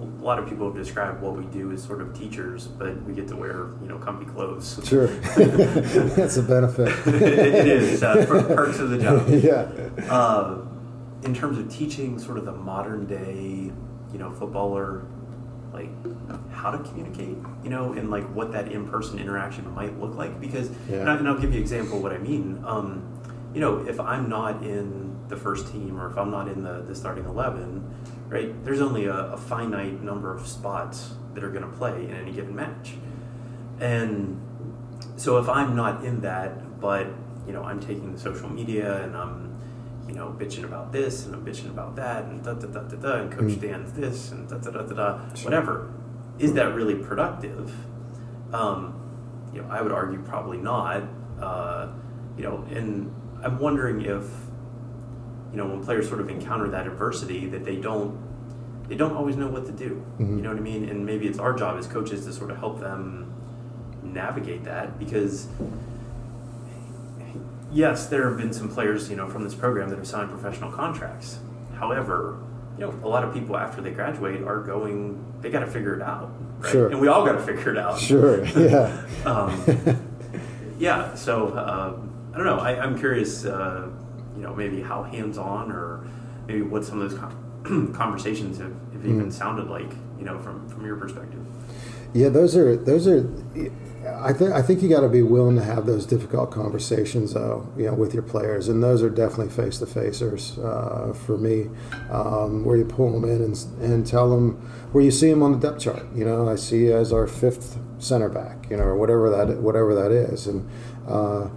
[0.00, 3.28] a lot of people describe what we do as sort of teachers, but we get
[3.28, 4.80] to wear you know comfy clothes.
[4.84, 5.06] Sure,
[6.16, 6.88] that's a benefit.
[7.06, 9.28] it is uh, perks of the job.
[9.28, 9.68] Yeah.
[10.12, 10.58] Uh,
[11.24, 13.70] in terms of teaching, sort of the modern day,
[14.12, 15.04] you know, footballer,
[15.72, 15.88] like
[16.52, 20.40] how to communicate, you know, and like what that in person interaction might look like.
[20.40, 20.96] Because, Yeah.
[21.00, 22.60] and, I, and I'll give you an example of what I mean.
[22.66, 23.04] Um,
[23.54, 26.82] you know, if I'm not in the first team or if I'm not in the,
[26.82, 27.82] the starting 11,
[28.28, 32.12] right, there's only a, a finite number of spots that are going to play in
[32.12, 32.92] any given match.
[33.80, 34.40] And
[35.16, 37.06] so if I'm not in that, but,
[37.46, 39.58] you know, I'm taking the social media and I'm,
[40.06, 42.96] you know, bitching about this and I'm bitching about that and da da da da
[42.96, 43.60] da, and Coach Mm.
[43.60, 45.44] Dan's this and da da da da da, Sure.
[45.44, 45.90] whatever.
[46.38, 47.72] Is that really productive?
[48.52, 48.98] Um,
[49.54, 51.02] you know, I would argue probably not.
[51.40, 51.88] Uh,
[52.36, 53.10] you know, and
[53.42, 54.24] I'm wondering if,
[55.52, 58.18] you know, when players sort of encounter that adversity, that they don't,
[58.88, 60.02] they don't always know what to do.
[60.18, 60.36] Mhm.
[60.36, 60.88] You know what I mean?
[60.88, 63.32] And maybe it's our job as coaches to sort of help them
[64.02, 65.46] navigate that because
[67.72, 70.70] yes, there have been some players, you know, from this program that have signed professional
[70.70, 71.38] contracts.
[71.78, 72.38] However,
[72.78, 75.94] you know, a lot of people after they graduate are going, they got to figure
[75.94, 76.70] it out, right?
[76.72, 76.88] Sure.
[76.88, 77.98] And we all got to figure it out.
[77.98, 78.44] Sure.
[78.56, 79.04] Yeah.
[79.24, 79.98] Um,
[80.78, 81.14] yeah.
[81.14, 81.96] So uh,
[82.32, 82.58] I don't know.
[82.58, 83.44] I, I'm curious.
[83.44, 83.88] Uh,
[84.36, 86.04] you know, maybe how hands-on, or
[86.46, 89.32] maybe what some of those con- conversations have, have even Mm.
[89.32, 89.90] sounded like.
[90.18, 91.40] You know, from from your perspective.
[92.14, 93.28] Yeah, those are those are.
[94.24, 97.66] I think I think you got to be willing to have those difficult conversations, though.
[97.76, 101.70] You know, with your players, and those are definitely face to facers uh, for me,
[102.10, 104.52] um, where you pull them in and and tell them
[104.92, 106.04] where you see them on the depth chart.
[106.14, 109.58] You know, I see you as our fifth center back, you know, or whatever that
[109.58, 110.68] whatever that is, and
[111.08, 111.48] uh,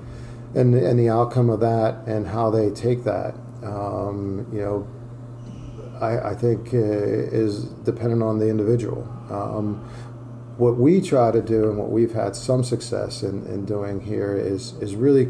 [0.56, 3.36] and and the outcome of that and how they take that.
[3.64, 4.88] Um, you know,
[5.99, 9.03] I, I think uh, is dependent on the individual.
[9.30, 9.89] Um,
[10.58, 14.36] what we try to do and what we've had some success in, in doing here
[14.36, 15.26] is is really,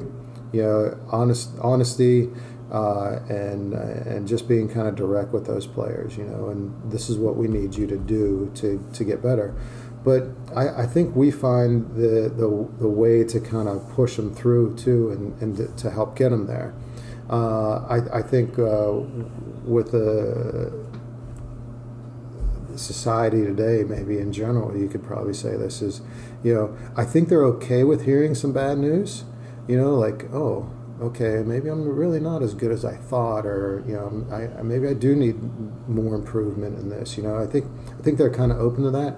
[0.54, 2.30] you know, honest honesty
[2.72, 6.92] uh, and uh, and just being kind of direct with those players, you know, and
[6.92, 9.56] this is what we need you to do to, to get better.
[10.06, 12.48] But I, I think we find the, the
[12.80, 16.30] the way to kind of push them through too, and, and to, to help get
[16.30, 16.74] them there.
[17.30, 18.92] Uh, I, I think uh,
[19.66, 20.72] with the
[22.76, 26.02] society today, maybe in general, you could probably say this is,
[26.44, 29.24] you know, I think they're okay with hearing some bad news.
[29.68, 30.70] You know, like, oh,
[31.02, 34.88] okay, maybe I'm really not as good as I thought, or you know, I, maybe
[34.88, 35.36] I do need
[35.90, 37.18] more improvement in this.
[37.18, 37.66] You know, I think
[38.00, 39.16] I think they're kind of open to that,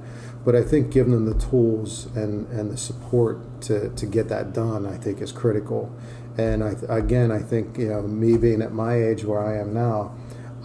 [0.47, 4.53] but I think giving them the tools and and the support to to get that
[4.53, 5.93] done, I think is critical.
[6.37, 9.73] And I again, I think you know, me being at my age where I am
[9.73, 10.15] now.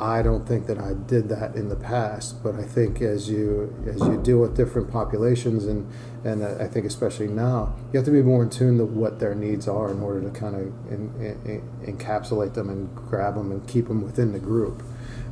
[0.01, 3.75] I don't think that I did that in the past, but I think as you
[3.85, 5.93] as you deal with different populations and
[6.25, 9.35] and I think especially now, you have to be more in tune to what their
[9.35, 10.63] needs are in order to kind of
[10.93, 11.03] in,
[11.45, 14.81] in, encapsulate them and grab them and keep them within the group.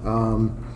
[0.05, 0.67] Um,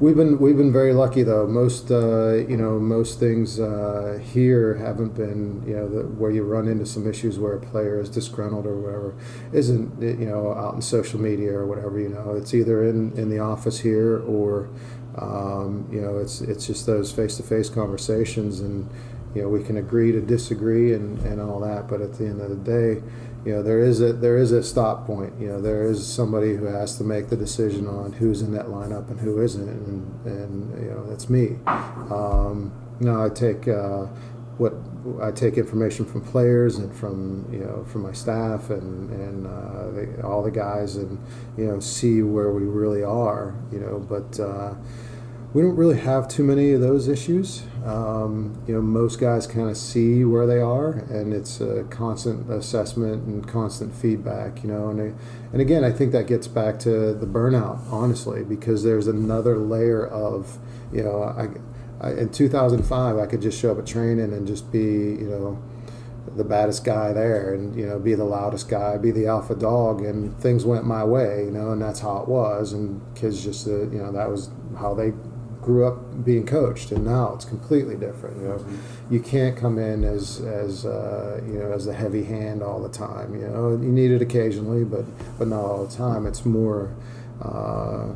[0.00, 1.46] we've been we've been very lucky though.
[1.46, 6.42] Most uh, you know most things uh, here haven't been you know the, where you
[6.42, 9.14] run into some issues where a player is disgruntled or whatever.
[9.52, 12.34] Isn't you know out in social media or whatever you know.
[12.34, 14.68] It's either in, in the office here or
[15.16, 18.88] um, you know it's it's just those face to face conversations and
[19.34, 21.88] you know we can agree to disagree and, and all that.
[21.88, 23.02] But at the end of the day
[23.44, 26.54] you know there is a there is a stop point you know there is somebody
[26.54, 30.26] who has to make the decision on who's in that lineup and who isn't and
[30.26, 32.72] and you know that's me um,
[33.06, 34.06] I take uh,
[34.56, 34.72] what
[35.20, 40.26] I take information from players and from you know from my staff and and uh,
[40.26, 41.18] all the guys and
[41.58, 44.74] you know see where we really are you know but uh,
[45.54, 47.62] we don't really have too many of those issues.
[47.84, 52.50] Um, you know, most guys kind of see where they are, and it's a constant
[52.50, 54.62] assessment and constant feedback.
[54.62, 55.18] You know, and
[55.52, 60.06] and again, I think that gets back to the burnout, honestly, because there's another layer
[60.06, 60.58] of,
[60.92, 61.48] you know, I,
[62.06, 65.62] I in 2005 I could just show up at training and just be, you know.
[66.36, 70.00] the baddest guy there and you know be the loudest guy be the alpha dog
[70.00, 73.68] and things went my way you know and that's how it was and kids just
[73.68, 75.12] uh, you know that was how they
[75.64, 78.36] grew up being coached and now it's completely different.
[78.36, 79.14] You know mm-hmm.
[79.14, 82.90] you can't come in as as uh, you know as the heavy hand all the
[82.90, 83.70] time you know?
[83.70, 85.04] You need it occasionally but
[85.38, 86.26] but not all the time.
[86.26, 86.94] It's more
[87.42, 88.08] uh,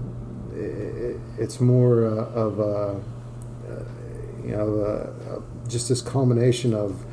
[0.54, 3.00] it, it's more uh, of a
[3.68, 3.84] uh,
[4.44, 7.04] you know uh, just this culmination of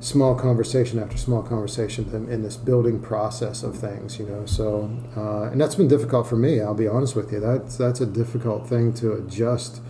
[0.00, 4.46] small conversation after small conversation in this building process of things, you know.
[4.46, 6.60] So, uh, and that's been difficult for me.
[6.60, 7.40] I'll be honest with you.
[7.40, 9.80] That's that's a difficult thing to adjust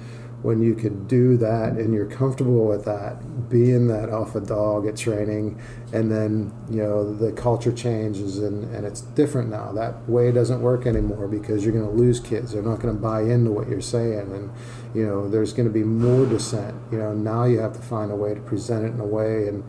[0.47, 4.97] when you can do that and you're comfortable with that, being that alpha dog at
[4.97, 5.61] training,
[5.92, 9.72] and then you know the culture changes and, and it's different now.
[9.72, 12.53] That way doesn't work anymore because you're going to lose kids.
[12.53, 14.53] They're not going to buy into what you're saying, and
[14.94, 16.76] you know there's going to be more dissent.
[16.92, 19.49] You know now you have to find a way to present it in a way
[19.49, 19.64] and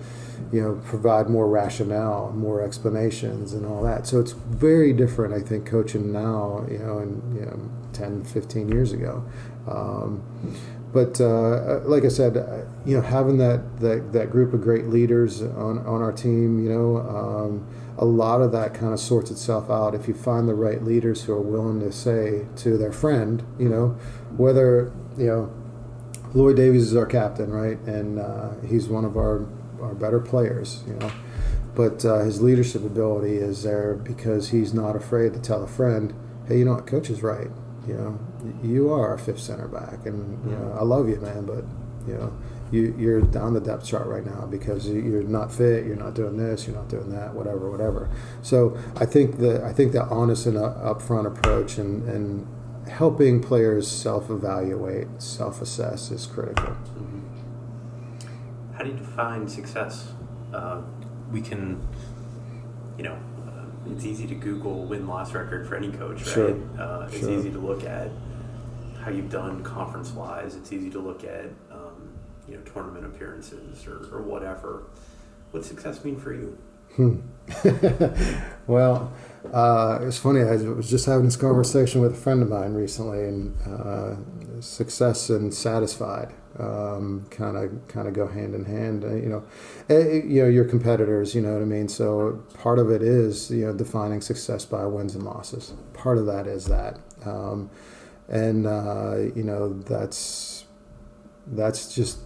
[0.52, 4.06] you know provide more rationale, more explanations, and all that.
[4.06, 7.60] So it's very different, I think, coaching now, you know, and you know,
[7.94, 9.24] 10, 15 years ago.
[9.68, 10.24] Um,
[10.94, 14.88] but uh, like I said, uh, you know, having that, that that group of great
[14.88, 19.30] leaders on on our team, you know, um, a lot of that kind of sorts
[19.30, 22.92] itself out if you find the right leaders who are willing to say to their
[22.92, 23.98] friend, you know,
[24.36, 25.54] whether you know.
[26.34, 27.80] Lloyd Davies is our captain, right?
[27.88, 29.48] And uh, he's one of our,
[29.82, 31.10] our better players, you know.
[31.74, 36.14] But uh, his leadership ability is there because he's not afraid to tell a friend,
[36.48, 37.48] hey, you know what, coach is right
[37.88, 38.20] you know,
[38.64, 41.64] you are a fifth center back, and you know, I love you, man, but
[42.08, 42.34] you know,
[42.72, 46.38] you, you're down the depth chart right now because you're not fit, you're not doing
[46.38, 48.10] this, you're not doing that, whatever, whatever.
[48.42, 52.48] So I think the I think the honest and upfront approach and and
[52.90, 56.68] helping players self-evaluate, self-assess is critical.
[56.68, 58.74] Mm-hmm.
[58.74, 60.12] How do you define success?
[60.54, 60.82] Uh,
[61.32, 61.86] we can,
[62.98, 63.18] you know,
[63.92, 66.34] it's easy to Google win loss record for any coach, right?
[66.34, 66.80] Sure.
[66.80, 67.32] Uh, it's sure.
[67.32, 68.10] easy to look at
[69.08, 70.56] how you've done conference wise.
[70.56, 72.14] It's easy to look at um,
[72.48, 74.84] you know tournament appearances or, or whatever.
[75.52, 76.58] What's success mean for you?
[76.96, 77.20] Hmm.
[78.68, 79.14] well,
[79.54, 80.42] uh, it's funny.
[80.42, 85.30] I was just having this conversation with a friend of mine recently, and uh, success
[85.30, 89.04] and satisfied kind of kind of go hand in hand.
[89.04, 89.44] Uh, you know,
[89.90, 91.36] eh, you know your competitors.
[91.36, 91.88] You know what I mean.
[91.88, 95.74] So part of it is you know defining success by wins and losses.
[95.94, 97.70] Part of that is that, um,
[98.30, 100.66] and uh, you know that's
[101.48, 102.20] that's just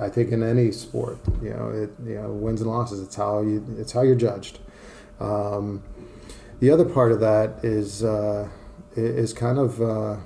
[0.00, 1.18] I think in any sport.
[1.42, 3.00] You know, it you know wins and losses.
[3.00, 4.58] It's how you it's how you're judged.
[5.20, 5.82] Um,
[6.60, 8.48] the other part of that is uh,
[8.96, 10.16] is kind of uh,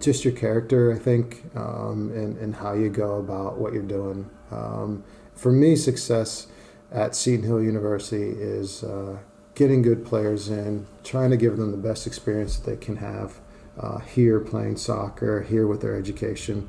[0.00, 4.30] just your character, I think, um, and, and how you go about what you're doing.
[4.50, 5.04] Um,
[5.34, 6.46] for me, success
[6.90, 9.18] at Seton Hill University is uh,
[9.54, 13.40] getting good players in, trying to give them the best experience that they can have
[13.78, 16.68] uh, here playing soccer, here with their education,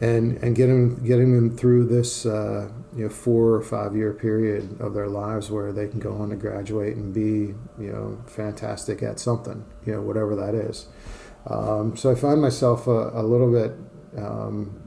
[0.00, 4.80] and and getting getting them through this uh, you know four or five year period
[4.80, 9.02] of their lives where they can go on to graduate and be you know fantastic
[9.02, 10.86] at something, you know whatever that is.
[11.48, 13.72] Um, so I find myself a, a little bit
[14.16, 14.82] um,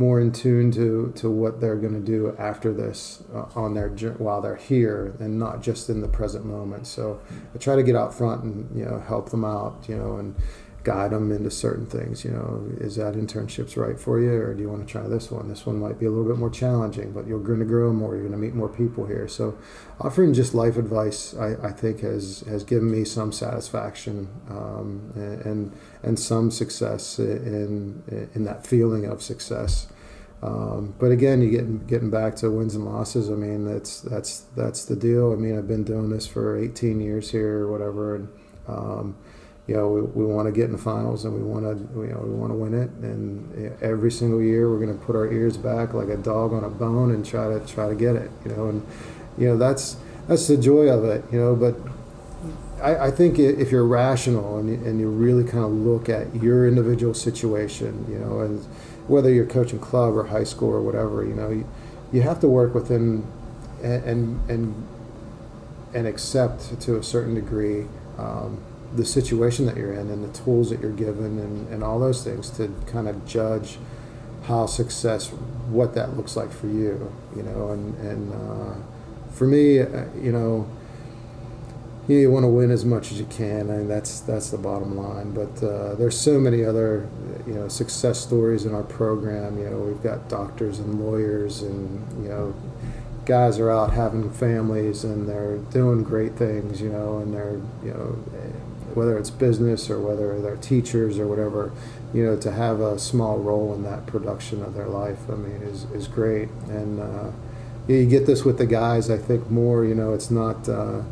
[0.00, 3.90] more in tune to, to what they're going to do after this uh, on their
[4.16, 6.86] while they're here and not just in the present moment.
[6.86, 7.20] So
[7.54, 10.34] I try to get out front and you know help them out, you know, and
[10.82, 12.24] guide them into certain things.
[12.24, 15.30] You know, is that internship's right for you, or do you want to try this
[15.30, 15.48] one?
[15.48, 18.14] This one might be a little bit more challenging, but you're going to grow more.
[18.14, 19.28] You're going to meet more people here.
[19.28, 19.58] So,
[20.00, 25.72] offering just life advice, I, I think has has given me some satisfaction um, and
[26.02, 28.02] and some success in
[28.34, 29.88] in that feeling of success.
[30.42, 33.30] Um, but again, you get getting back to wins and losses.
[33.30, 35.32] I mean, that's that's that's the deal.
[35.32, 38.28] I mean, I've been doing this for 18 years here, or whatever, and
[38.66, 39.16] um,
[39.70, 42.12] you know, we, we want to get in the finals and we want to, you
[42.12, 42.90] know, we want to win it.
[43.04, 46.64] And every single year, we're going to put our ears back like a dog on
[46.64, 48.32] a bone and try to try to get it.
[48.44, 48.84] You know, and
[49.38, 49.96] you know that's
[50.26, 51.24] that's the joy of it.
[51.30, 51.76] You know, but
[52.82, 56.34] I, I think if you're rational and you, and you really kind of look at
[56.34, 58.64] your individual situation, you know, and
[59.06, 61.64] whether you're coaching club or high school or whatever, you know, you,
[62.12, 63.24] you have to work within
[63.84, 64.88] and and and,
[65.94, 67.86] and accept to a certain degree.
[68.18, 68.64] Um,
[68.94, 72.24] the situation that you're in and the tools that you're given and, and all those
[72.24, 73.78] things to kind of judge
[74.44, 75.28] how success
[75.68, 78.74] what that looks like for you you know and and uh,
[79.32, 80.68] for me uh, you know
[82.08, 85.32] you want to win as much as you can and that's that's the bottom line
[85.32, 87.08] but uh, there's so many other
[87.46, 92.22] you know success stories in our program you know we've got doctors and lawyers and
[92.24, 92.52] you know
[93.30, 97.92] guys are out having families and they're doing great things, you know, and they're, you
[97.92, 98.18] know,
[98.96, 101.72] whether it's business or whether they're teachers or whatever,
[102.12, 105.62] you know, to have a small role in that production of their life, I mean,
[105.62, 106.48] is, is great.
[106.68, 107.30] And uh,
[107.88, 111.02] you get this with the guys, I think, more, you know, it's not, uh,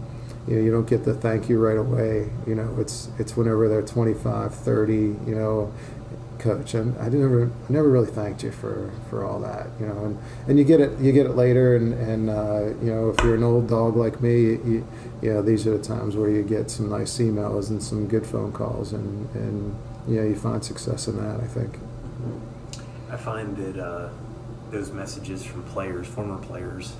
[0.47, 2.31] you know, you don't get the thank you right away.
[2.47, 5.73] You know, it's, it's whenever they're 25, 30, you know,
[6.39, 10.05] coach and I never I never really thanked you for, for all that you know
[10.05, 13.23] and, and you get it you get it later and and uh, you know if
[13.25, 14.87] you're an old dog like me you,
[15.23, 18.27] you know these are the times where you get some nice emails and some good
[18.27, 19.77] phone calls and and
[20.09, 21.79] you know you find success in that I think.
[23.11, 24.11] I find that uh,
[24.71, 26.95] those messages from players former players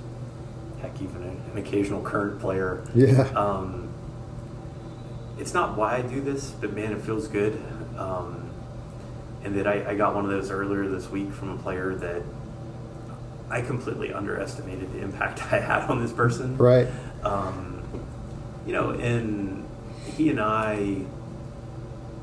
[0.81, 3.21] heck even an occasional current player yeah.
[3.35, 3.89] um,
[5.37, 7.61] it's not why I do this but man it feels good.
[7.97, 8.38] Um,
[9.43, 12.21] and that I, I got one of those earlier this week from a player that
[13.49, 16.57] I completely underestimated the impact I had on this person.
[16.57, 16.87] right
[17.23, 17.81] Um,
[18.65, 19.65] you know, and
[20.15, 21.03] he and I,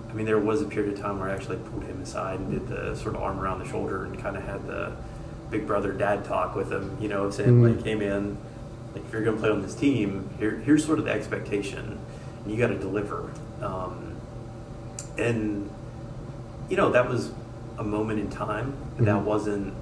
[0.08, 2.50] I mean, there was a period of time where I actually pulled him aside and
[2.52, 4.92] did the sort of arm around the shoulder and kind of had the
[5.50, 7.76] big brother dad talk with him, you know, saying, Mhm.
[7.76, 8.36] like, hey man,
[8.94, 11.98] like, if you're going to play on this team, here, here's sort of the expectation,
[12.44, 13.30] and you got to deliver.
[13.62, 14.14] Um,
[15.18, 15.68] and,
[16.68, 17.30] you know, that was
[17.78, 18.74] a moment in time.
[18.98, 19.24] That Mhm.
[19.24, 19.74] wasn't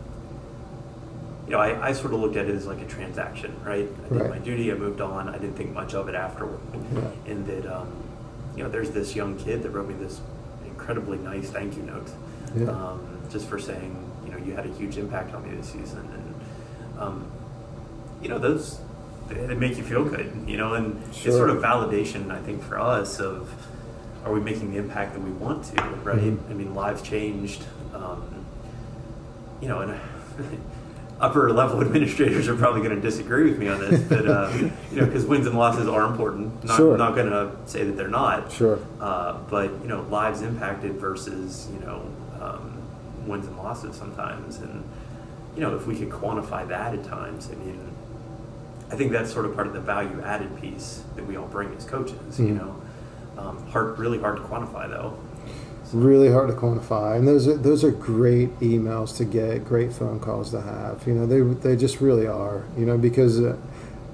[1.47, 3.87] you know, I, I sort of looked at it as like a transaction, right?
[4.07, 4.31] I did Right.
[4.31, 6.59] my duty, I moved on, I didn't think much of it afterward.
[7.27, 7.89] And that, um,
[8.57, 10.23] you know, there's this young kid that wrote me this
[10.67, 12.11] incredibly nice thank you note
[12.57, 12.71] Yeah.
[12.71, 16.09] um, just for saying, you know, you had a huge impact on me this season.
[16.15, 17.25] And, um,
[18.23, 18.81] you know, those,
[19.29, 22.63] they, they make you feel good, you know, and it's sort of validation, I think,
[22.63, 23.51] for us of
[24.25, 26.19] are we making the impact that we want to, right?
[26.19, 26.39] Mhm.
[26.51, 27.63] I mean, lives changed,
[27.95, 28.23] um,
[29.61, 29.95] you know, and
[31.21, 34.51] upper level administrators are probably going to disagree with me on this, but uh,
[34.91, 36.65] you know, because wins and losses are important.
[36.65, 36.97] Not, Sure.
[36.97, 38.51] not going to say that they're not.
[38.51, 38.79] Sure.
[39.01, 42.03] Uh, but you know, lives impacted versus you know
[42.41, 42.83] um,
[43.27, 44.83] wins and losses sometimes, and
[45.55, 47.81] you know, if we could quantify that at times, I mean,
[48.91, 51.73] I think that's sort of part of the value added piece that we all bring
[51.77, 52.41] as coaches.
[52.41, 52.57] You Mhm.
[52.57, 52.77] know,
[53.39, 55.19] um, hard, really hard to quantify though.
[55.93, 60.19] really hard to quantify and those are those are great emails to get great phone
[60.19, 63.57] calls to have you know they they just really are you know because uh,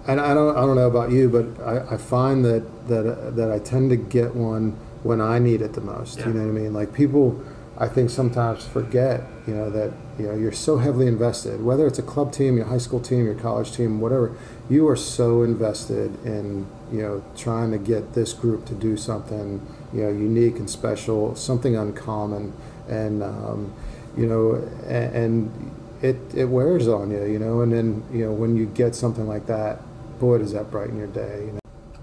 [0.06, 3.30] and I don't I don't know about you but I, I find that that uh,
[3.30, 4.72] that I tend to get one
[5.04, 6.26] when I need it the most Yeah.
[6.28, 7.42] you know what I mean like people
[7.78, 11.98] I think sometimes forget you know that you know you're so heavily invested whether it's
[11.98, 14.36] a club team your high school team your college team whatever
[14.68, 19.64] you are so invested in you know trying to get this group to do something
[19.92, 22.52] you know unique and special something uncommon
[22.88, 23.72] and um,
[24.16, 24.54] you know
[24.86, 25.72] and, and
[26.02, 29.26] it it wears on you you know and then you know when you get something
[29.26, 29.80] like that
[30.18, 31.60] boy does that brighten your day you know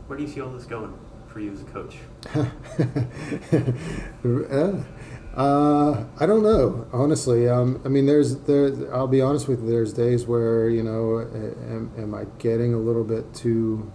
[0.08, 0.94] Where do you see all this going
[1.38, 1.98] for you as a coach?
[2.34, 2.46] Uh,
[5.40, 7.48] uh, I don't know, honestly.
[7.48, 8.92] Um, I mean, there's there.
[8.92, 9.70] I'll be honest with you.
[9.70, 13.92] There's days where you know, am, am I getting a little bit too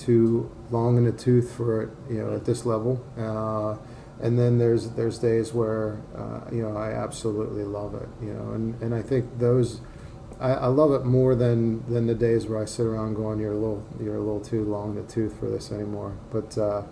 [0.00, 1.90] too long in the tooth for it?
[2.08, 3.04] You know, at this level.
[3.18, 3.76] Uh,
[4.22, 8.08] and then there's there's days where uh, you know I absolutely love it.
[8.22, 9.80] You know, and, and I think those.
[10.38, 13.52] I, I love it more than, than the days where I sit around going, "You're
[13.52, 16.82] a little, you're a little too long in the tooth for this anymore." But uh,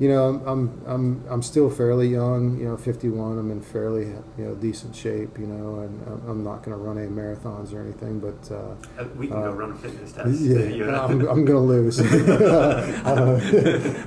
[0.00, 2.58] you know, I'm, I'm I'm I'm still fairly young.
[2.58, 3.38] You know, 51.
[3.38, 4.06] I'm in fairly
[4.38, 5.38] you know decent shape.
[5.38, 8.18] You know, and I'm- I'm not going to run any marathons or anything.
[8.18, 10.40] But uh, Uh, we can Uh, go run a fitness test.
[10.40, 10.94] yeah, you know?
[11.00, 12.00] I'm, I'm going to lose.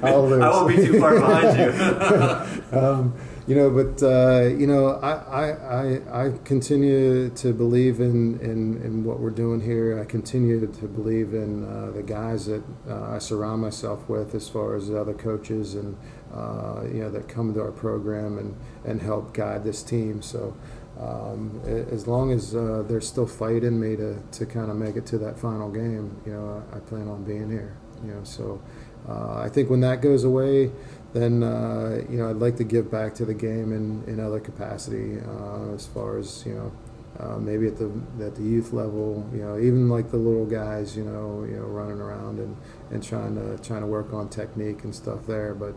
[0.03, 0.41] I'll lose.
[0.41, 2.77] I won't be too far behind you.
[2.79, 3.13] um,
[3.47, 8.81] you know, but uh, you know, I, I, I, I continue to believe in, in,
[8.83, 9.97] in what we're doing here.
[9.99, 14.49] I continue to believe in uh, the guys that uh, I surround myself with, as
[14.49, 15.97] far as the other coaches and
[16.33, 20.21] uh, you know that come to our program and, and help guide this team.
[20.21, 20.55] So.
[20.99, 25.05] Um, as long as uh, they're still fighting me to, to kind of make it
[25.07, 27.77] to that final game, you know, I, I plan on being here.
[28.03, 28.61] You know, so
[29.07, 30.71] uh, I think when that goes away,
[31.13, 34.39] then uh, you know I'd like to give back to the game in, in other
[34.39, 36.71] capacity uh, as far as you know
[37.19, 37.91] uh, maybe at the
[38.23, 41.63] at the youth level you know even like the little guys you know you know
[41.63, 42.55] running around and,
[42.91, 45.75] and trying to trying to work on technique and stuff there but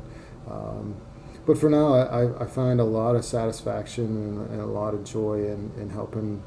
[0.51, 0.95] um,
[1.47, 5.05] but for now I, I find a lot of satisfaction and, and a lot of
[5.05, 6.43] joy in, in helping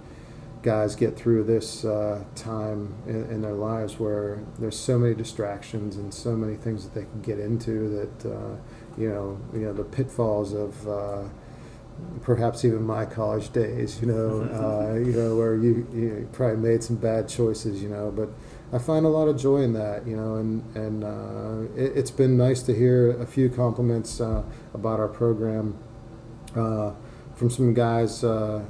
[0.63, 5.97] guys get through this uh, time in, in their lives where there's so many distractions
[5.97, 8.55] and so many things that they can get into that uh,
[8.97, 11.23] you know you know the pitfalls of uh,
[12.21, 14.41] perhaps even my college days you know
[14.93, 18.29] uh, you know where you, you probably made some bad choices you know but
[18.73, 22.09] I find a lot of joy in that, you know, and and uh, it, has
[22.09, 24.43] been nice to hear a few compliments uh,
[24.73, 25.77] about our program
[26.55, 26.93] uh,
[27.35, 28.63] from some guys uh,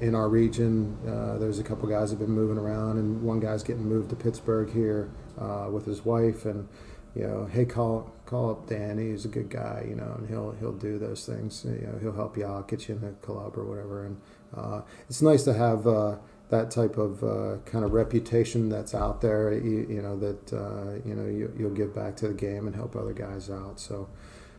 [0.00, 0.98] in our region.
[1.06, 4.16] Uh, there's a couple guys have been moving around, and one guy's getting moved to
[4.16, 6.68] Pittsburgh here uh, with his wife, and
[7.14, 9.10] you know, hey, call call up Danny.
[9.10, 11.64] He's a good guy, you know, and he'll he'll do those things.
[11.64, 14.06] You know, he'll help you out, get you in the club or whatever.
[14.06, 14.20] And
[14.56, 16.16] uh, it's nice to have uh,
[16.50, 19.52] that type of uh, kind of reputation that's out there.
[19.52, 22.74] You, you know that uh, you know you, will give back to the game and
[22.74, 23.80] help other guys out.
[23.80, 24.08] So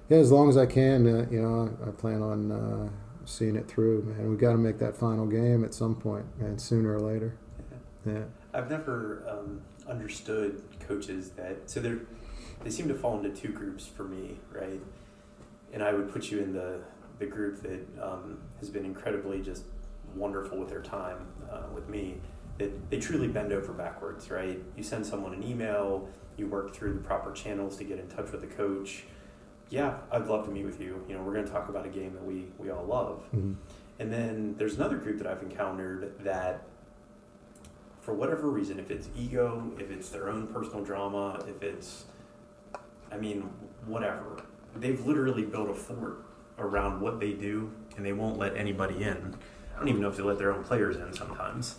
[0.09, 2.89] yeah, as long as I can, uh, you know, I, I plan on uh,
[3.25, 4.03] seeing it through.
[4.03, 7.37] Man, We've got to make that final game at some point, man, sooner or later.
[8.05, 8.13] Yeah.
[8.13, 8.23] yeah.
[8.53, 11.99] I've never um, understood coaches that so they're
[12.63, 14.81] they seem to fall into two groups for me, right?
[15.73, 16.79] And I would put you in the
[17.19, 19.63] the group that um, has been incredibly just
[20.15, 22.17] wonderful with their time uh, with me.
[22.57, 24.61] That they truly bend over backwards, right?
[24.77, 28.31] You send someone an email, you work through the proper channels to get in touch
[28.31, 29.03] with the coach.
[29.69, 31.03] Yeah, I'd love to meet with you.
[31.09, 33.23] You know, we're going to talk about a game that we we all love.
[33.35, 33.53] Mm-hmm.
[33.99, 36.63] And then there's another group that I've encountered that
[38.01, 42.05] for whatever reason, if it's ego, if it's their own personal drama, if it's
[43.11, 43.49] I mean,
[43.85, 44.43] whatever.
[44.75, 46.25] They've literally built a fort
[46.59, 49.35] around what they do, and they won't let anybody in.
[49.75, 51.75] I don't even know if they let their own players in sometimes.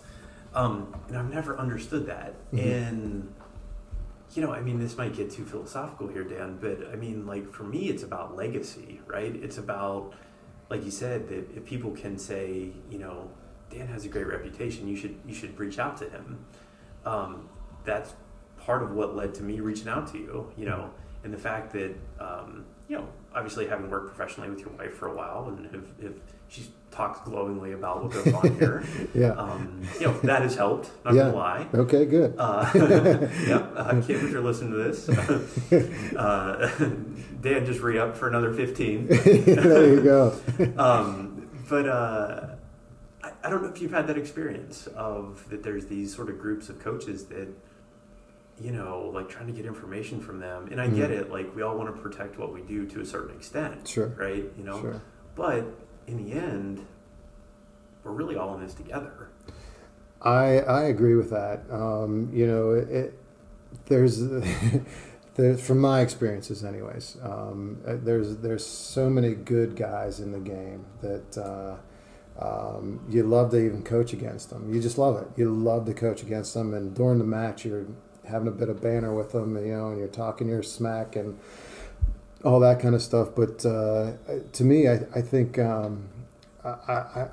[0.55, 2.35] Um, and I've never understood that.
[2.53, 2.59] Mm-hmm.
[2.59, 3.35] And
[4.35, 7.53] you know, I mean, this might get too philosophical here, Dan, but I mean, like
[7.53, 9.35] for me, it's about legacy, right?
[9.35, 10.13] It's about,
[10.69, 13.31] like you said, that if people can say, you know,
[13.71, 16.45] Dan has a great reputation, you should you should reach out to him.
[17.05, 17.49] Um,
[17.85, 18.15] that's
[18.59, 20.53] part of what led to me reaching out to you.
[20.57, 20.91] You know,
[21.27, 25.09] and the fact that um, you know obviously having worked professionally with your wife for
[25.09, 26.13] a while and if, if
[26.49, 28.83] she talks glowingly about what goes on here.
[29.15, 29.33] Yeah.
[29.33, 31.23] Um, you know that has helped not yeah.
[31.25, 31.67] gonna lie.
[31.75, 32.37] Okay good.
[32.39, 32.71] Uh,
[33.47, 35.09] yeah uh, Kim if you're listening to this.
[36.17, 36.95] Uh,
[37.41, 40.39] Dan just re-up for another 15 there you go.
[40.79, 42.47] Um, but uh,
[43.23, 46.39] I, I don't know if you've had that experience of that there's these sort of
[46.39, 47.49] groups of coaches that
[48.61, 50.69] you know, like trying to get information from them.
[50.71, 53.01] And I mm get it, like we all want to protect what we do to
[53.01, 53.87] a certain extent.
[53.87, 54.09] Sure.
[54.09, 54.45] Right?
[54.57, 54.81] You know?
[54.81, 55.03] Sure.
[55.35, 55.67] But
[56.07, 56.87] in the end,
[58.03, 59.29] we're really all in this together.
[60.23, 61.65] I I agree with that.
[61.71, 63.19] Um, you know, it, it
[63.87, 64.21] there's
[65.35, 67.19] there's from my experiences, anyways.
[67.23, 71.39] Um, uh, there's there's so many good guys in the game that.
[71.39, 71.77] Uh,
[72.39, 74.71] um, you love to even coach against them.
[74.71, 75.27] You just love it.
[75.37, 77.87] You love to coach against them, and during the match, you're
[78.27, 81.39] having a bit of banner with them, you know, and you're talking your smack and
[82.45, 83.31] all that kind of stuff.
[83.35, 84.13] But uh,
[84.53, 86.09] to me, I, I think um,
[86.65, 87.29] I, I,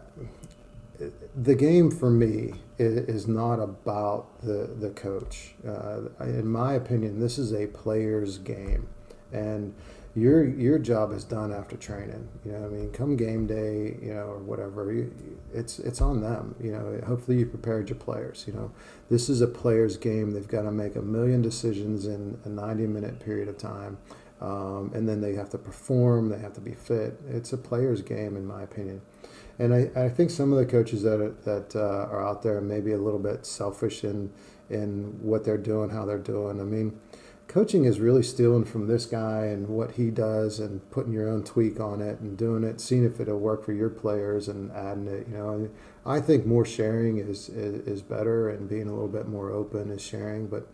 [1.35, 5.53] the game for me is, not about the the coach.
[5.67, 8.87] Uh, in my opinion, this is a player's game,
[9.31, 9.73] and
[10.15, 12.27] your your job is done after training.
[12.45, 15.11] You know, I mean, come game day, you know, or whatever, you,
[15.53, 16.55] it's it's on them.
[16.61, 18.43] You know, hopefully you prepared your players.
[18.45, 18.71] You know,
[19.09, 20.31] this is a player's game.
[20.31, 23.97] They've got to make a million decisions in a ninety minute period of time,
[24.39, 26.29] um, and then they have to perform.
[26.29, 27.19] They have to be fit.
[27.27, 29.01] It's a player's game, in my opinion.
[29.59, 32.59] And I, I think some of the coaches that are, that uh, are out there
[32.59, 34.31] may be a little bit selfish in
[34.69, 36.59] in what they're doing, how they're doing.
[36.59, 36.99] I mean
[37.47, 41.43] coaching is really stealing from this guy and what he does and putting your own
[41.43, 45.07] tweak on it and doing it, seeing if it'll work for your players and adding
[45.07, 45.27] it.
[45.27, 45.69] You know,
[46.05, 49.91] I think more sharing is, is, is better and being a little bit more open
[49.91, 50.47] is sharing.
[50.47, 50.67] But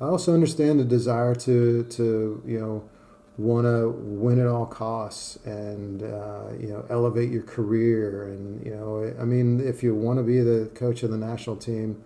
[0.00, 2.88] I also understand the desire to to you know
[3.36, 8.74] want to win at all costs and uh, you know elevate your career and you
[8.74, 12.02] know I mean if you want to be the coach of the national team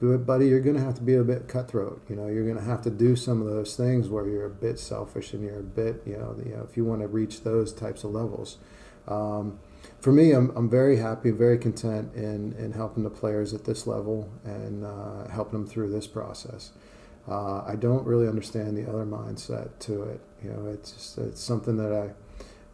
[0.00, 2.02] but buddy, you're going to have to be a bit cutthroat.
[2.08, 4.50] You know, you're going to have to do some of those things where you're a
[4.50, 7.42] bit selfish and you're a bit, you know, you know if you want to reach
[7.42, 8.58] those types of levels.
[9.06, 9.58] Um,
[10.00, 13.86] for me, I'm, I'm very happy, very content in, in helping the players at this
[13.86, 16.72] level and uh, helping them through this process.
[17.28, 20.20] Uh, I don't really understand the other mindset to it.
[20.42, 22.10] You know, it's just, it's something that I,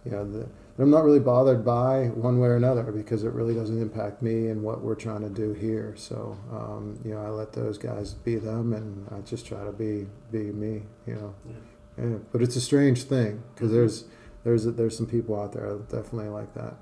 [0.05, 0.49] you know, the,
[0.81, 4.49] I'm not really bothered by one way or another because it really doesn't impact me
[4.49, 5.95] and what we're trying to do here.
[5.97, 9.73] So um, you know, I let those guys be them, and I just try to
[9.73, 10.83] be be me.
[11.07, 12.05] You know, yeah.
[12.05, 12.17] yeah.
[12.33, 13.77] But it's a strange thing because mm-hmm.
[13.77, 14.05] there's
[14.45, 16.75] there's there's some people out there definitely like that.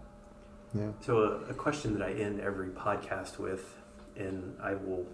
[0.74, 0.92] Yeah.
[1.00, 3.74] So a, a question that I end every podcast with,
[4.16, 5.06] and I will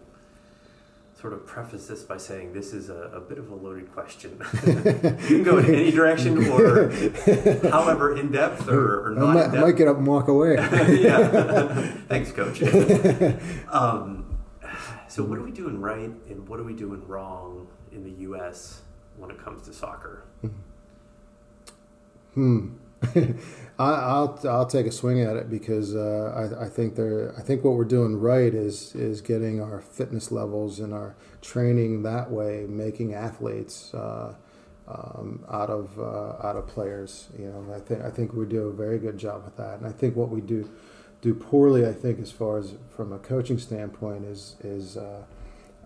[1.25, 4.39] sort of preface this by saying this is a, a bit of a loaded question.
[4.67, 6.91] you can go in any direction or
[7.71, 9.31] however in depth or, or not.
[9.31, 10.57] I might, I might, get up and walk away.
[11.01, 11.97] yeah.
[12.09, 12.63] Thanks, coach.
[13.73, 14.37] Um,
[15.09, 18.83] So, what are we doing right and what are we doing wrong in the U.S.
[19.17, 20.25] when it comes to soccer?
[22.35, 22.75] Hmm.
[23.79, 27.41] I, will I'll take a swing at it because uh, I, I think there I
[27.43, 32.31] think what we're doing right is is getting our fitness levels and our training that
[32.31, 34.35] way, making athletes uh,
[34.87, 37.29] um, out of uh, out of players.
[37.37, 39.87] You know, I think I think we do a very good job with that, and
[39.87, 40.71] I think what we do
[41.21, 45.23] do poorly, I think, as far as from a coaching standpoint, is is uh,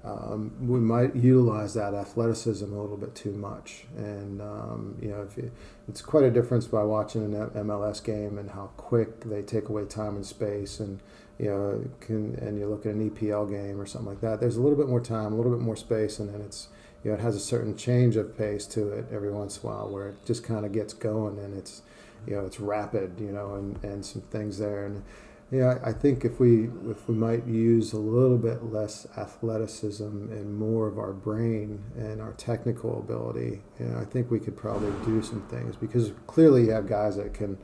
[0.04, 3.84] um, we might utilize that athleticism a little bit too much.
[3.96, 5.50] And, um, you know, you,
[5.88, 9.84] it's quite a difference by watching an MLS game and how quick they take away
[9.84, 10.80] time and space.
[10.80, 11.00] And,
[11.38, 14.56] you know, can, and you look at an EPL game or something like that, there's
[14.56, 16.68] a little bit more time, a little bit more space, and then it's,
[17.04, 19.72] you know, it has a certain change of pace to it every once in a
[19.72, 21.82] while where it just kind of gets going and it's,
[22.26, 24.86] you know, it's rapid, you know, and, and some things there.
[24.86, 25.02] And,
[25.50, 30.54] yeah, I think if we if we might use a little bit less athleticism and
[30.54, 34.92] more of our brain and our technical ability, you know, I think we could probably
[35.06, 37.56] do some things because clearly you have guys that can,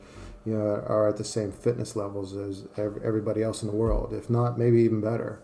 [0.45, 4.31] you know, are at the same fitness levels as everybody else in the world, if
[4.31, 5.39] not maybe even better.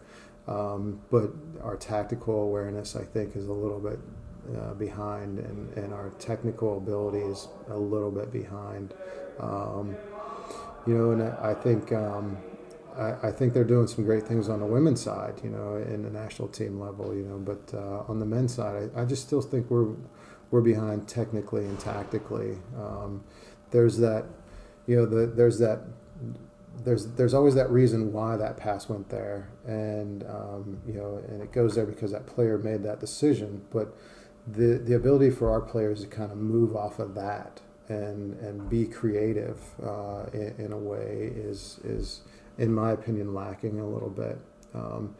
[0.48, 1.32] Um, but
[1.62, 4.00] our tactical awareness, I think, is a little bit
[4.58, 8.96] uh, behind, and, and our technical ability is a little bit behind.
[9.40, 9.96] Um,
[10.88, 12.38] you know, and I, think um,
[12.98, 16.04] I, I, think they're doing some great things on the women's side, you know, in
[16.04, 19.26] the national team level, you know, but uh, on the men's side, I, I, just
[19.26, 19.96] still think we're
[20.50, 22.58] we're behind technically and tactically.
[22.78, 23.24] Um,
[23.70, 24.26] there's that,
[24.88, 25.82] you know, the, there's that.
[26.84, 31.42] There's there's always that reason why that pass went there, and um, you know, and
[31.42, 33.62] it goes there because that player made that decision.
[33.72, 33.96] But
[34.48, 38.70] the the ability for our players to kind of move off of that and and
[38.70, 42.22] be creative uh, in, in, a way is is
[42.58, 44.38] in my opinion lacking a little bit.
[44.74, 45.16] Um,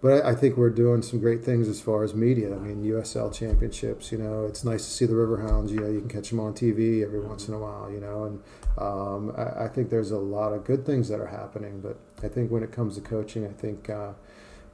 [0.00, 2.54] but I, I, think we're doing some great things as far as media.
[2.54, 4.12] I mean, USL championships.
[4.12, 5.70] You know, it's nice to see the Riverhounds.
[5.70, 7.90] You know, you can catch them on TV every once in a while.
[7.90, 8.42] You know, and
[8.78, 11.80] um, I, I, think there's a lot of good things that are happening.
[11.80, 13.90] But I think when it comes to coaching, I think.
[13.90, 14.12] Uh,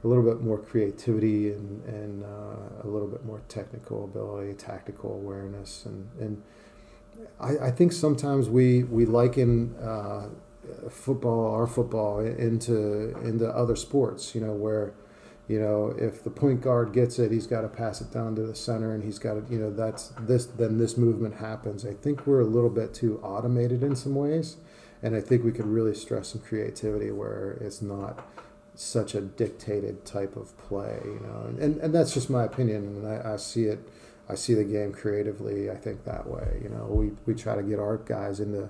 [0.03, 5.13] a little bit more creativity and, and uh, a little bit more technical ability, tactical
[5.13, 6.41] awareness, and, and
[7.39, 10.29] I, I think sometimes we we liken uh,
[10.89, 14.35] football, our football, into into other sports.
[14.35, 14.93] You know where.
[15.47, 18.43] You know, if the point guard gets it, he's got to pass it down to
[18.43, 20.45] the center, and he's got to, you know, that's this.
[20.45, 21.83] Then this movement happens.
[21.87, 24.57] I think we're a little bit too automated in some ways,
[25.01, 28.23] and I think we could really stress some creativity where it's not
[28.75, 30.99] such a dictated type of play.
[31.03, 33.79] You know, and and, and that's just my opinion, and I, I see it
[34.29, 35.69] I see the game creatively.
[35.71, 36.59] I think that way.
[36.61, 38.69] You know, we we try to get our guys into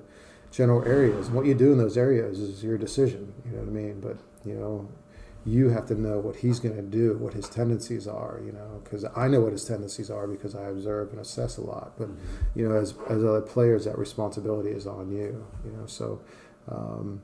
[0.51, 1.27] general areas.
[1.27, 3.33] And what you do in those areas is your decision.
[3.45, 3.99] You know what I mean?
[3.99, 4.89] But you know,
[5.45, 8.39] you have to know what he's going to do, what his tendencies are.
[8.45, 11.61] You know, because I know what his tendencies are because I observe and assess a
[11.61, 11.93] lot.
[11.97, 12.09] But
[12.55, 15.45] you know, as as other players, that responsibility is on you.
[15.65, 16.21] You know, so.
[16.67, 17.21] Um,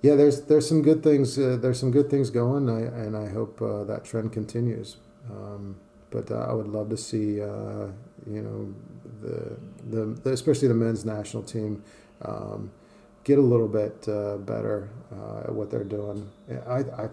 [0.00, 1.38] yeah, there's there's some good things.
[1.38, 4.96] Uh, there's some good things going, I, and I hope uh, that trend continues.
[5.30, 5.76] Um,
[6.12, 7.88] but uh, I would love to see uh,
[8.30, 8.74] you know
[9.20, 9.56] the,
[9.90, 11.82] the, the especially the men's national team
[12.22, 12.70] um,
[13.24, 16.30] get a little bit uh, better uh, at what they're doing.
[16.66, 17.08] I, I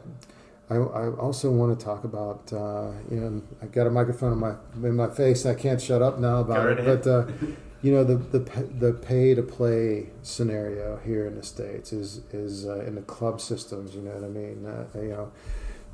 [0.71, 4.39] I, I also want to talk about uh, you know I got a microphone in
[4.39, 4.53] my
[4.88, 7.26] in my face I can't shut up now about it but uh,
[7.81, 8.39] you know the the
[8.80, 13.95] the pay to play scenario here in the states is is in the club systems
[13.95, 14.63] you know what I mean
[15.07, 15.31] you know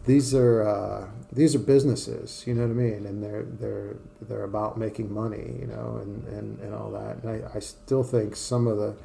[0.05, 4.43] these are uh, these are businesses, you know what I mean, and they're they're they're
[4.43, 7.23] about making money, you know, and, and, and all that.
[7.23, 8.95] And I, I still think some of the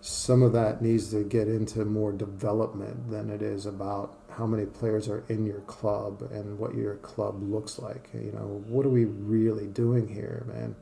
[0.00, 4.66] some of that needs to get into more development than it is about how many
[4.66, 8.08] players are in your club and what your club looks like.
[8.12, 10.74] You know, what are we really doing here, man?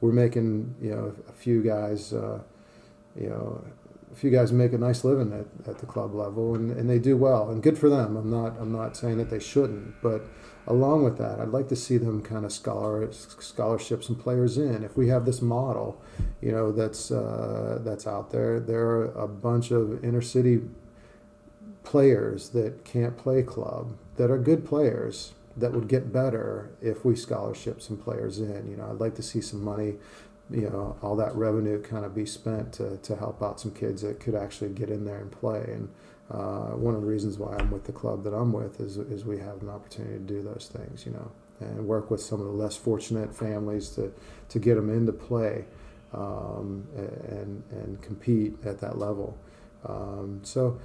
[0.00, 2.40] We're making you know a few guys, uh,
[3.18, 3.64] you know,
[4.18, 7.16] few guys make a nice living at, at the club level and, and they do
[7.16, 8.16] well and good for them.
[8.16, 10.22] I'm not I'm not saying that they shouldn't, but
[10.66, 14.84] along with that, I'd like to see them kind of scholar scholarships and players in.
[14.84, 16.00] If we have this model,
[16.40, 20.60] you know, that's uh, that's out there, there are a bunch of inner city
[21.84, 27.16] players that can't play club that are good players that would get better if we
[27.16, 28.70] scholarship some players in.
[28.70, 29.94] You know, I'd like to see some money
[30.50, 34.02] you know all that revenue kind of be spent to, to help out some kids
[34.02, 35.88] that could actually get in there and play and
[36.30, 39.24] uh, one of the reasons why I'm with the club that I'm with is, is
[39.24, 41.30] we have an opportunity to do those things you know
[41.60, 44.12] and work with some of the less fortunate families to,
[44.48, 45.64] to get them into play
[46.12, 49.36] um, and, and compete at that level
[49.84, 50.78] um, so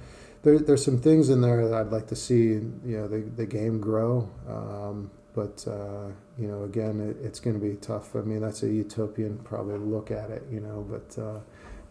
[0.44, 3.46] there, there's some things in there that I'd like to see, you know, the, the
[3.46, 4.28] game grow.
[4.48, 6.08] Um, but uh,
[6.38, 8.14] you know, again, it, it's going to be tough.
[8.14, 10.86] I mean, that's a utopian probably look at it, you know.
[10.88, 11.40] But uh,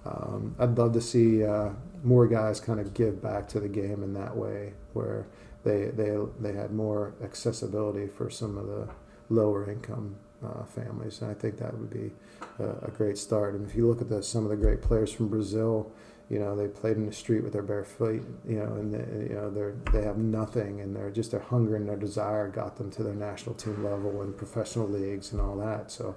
[0.09, 1.69] um, I'd love to see uh,
[2.03, 5.27] more guys kind of give back to the game in that way, where
[5.63, 8.87] they they they had more accessibility for some of the
[9.29, 10.15] lower income
[10.45, 12.11] uh, families, and I think that would be
[12.59, 13.55] a, a, great start.
[13.55, 15.91] And if you look at the, some of the great players from Brazil,
[16.29, 19.29] you know they played in the street with their bare feet, you know, and they,
[19.29, 22.77] you know they're they have nothing, and they're just their hunger and their desire got
[22.77, 25.91] them to their national team level and professional leagues and all that.
[25.91, 26.15] So.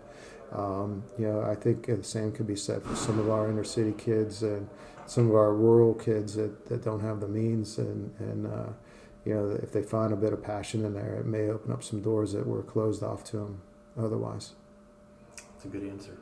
[0.52, 3.64] Um, you know, I think the same could be said for some of our inner
[3.64, 4.68] city kids and
[5.04, 8.68] some of our rural kids that, that don't have the means and, and uh,
[9.26, 11.82] you know, if they find a bit of passion in there, it may open up
[11.82, 13.60] some doors that were closed off to them
[13.98, 14.52] otherwise.
[15.36, 16.16] That's a good answer.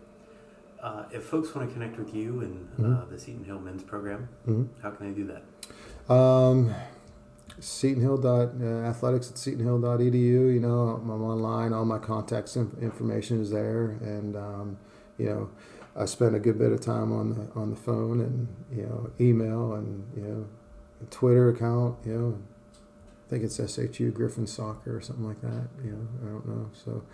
[0.84, 3.02] Uh, if folks want to connect with you and uh, mm-hmm.
[3.02, 4.64] uh, the Seton Hill Men's Program, mm-hmm.
[4.82, 6.12] how can they do that?
[6.12, 6.74] Um,
[7.58, 10.12] Seton Hill dot uh, athletics at setonhill.edu.
[10.12, 11.72] You know, I'm online.
[11.72, 14.78] All my contacts information is there, and um,
[15.16, 15.50] you know,
[15.96, 19.10] I spend a good bit of time on the on the phone and you know,
[19.18, 20.46] email and you know,
[21.10, 21.96] Twitter account.
[22.04, 22.38] You know,
[23.26, 25.68] I think it's SHU Griffin Soccer or something like that.
[25.82, 26.70] You know, I don't know.
[26.74, 27.04] So,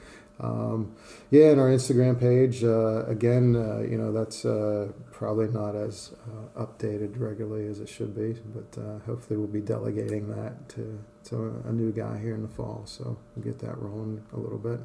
[0.41, 0.97] um,
[1.31, 3.55] yeah, and our Instagram page uh, again.
[3.55, 6.13] Uh, you know, that's uh, probably not as
[6.57, 10.99] uh, updated regularly as it should be, but uh, hopefully we'll be delegating that to
[11.25, 12.83] to a new guy here in the fall.
[12.87, 14.81] So we'll get that rolling a little bit.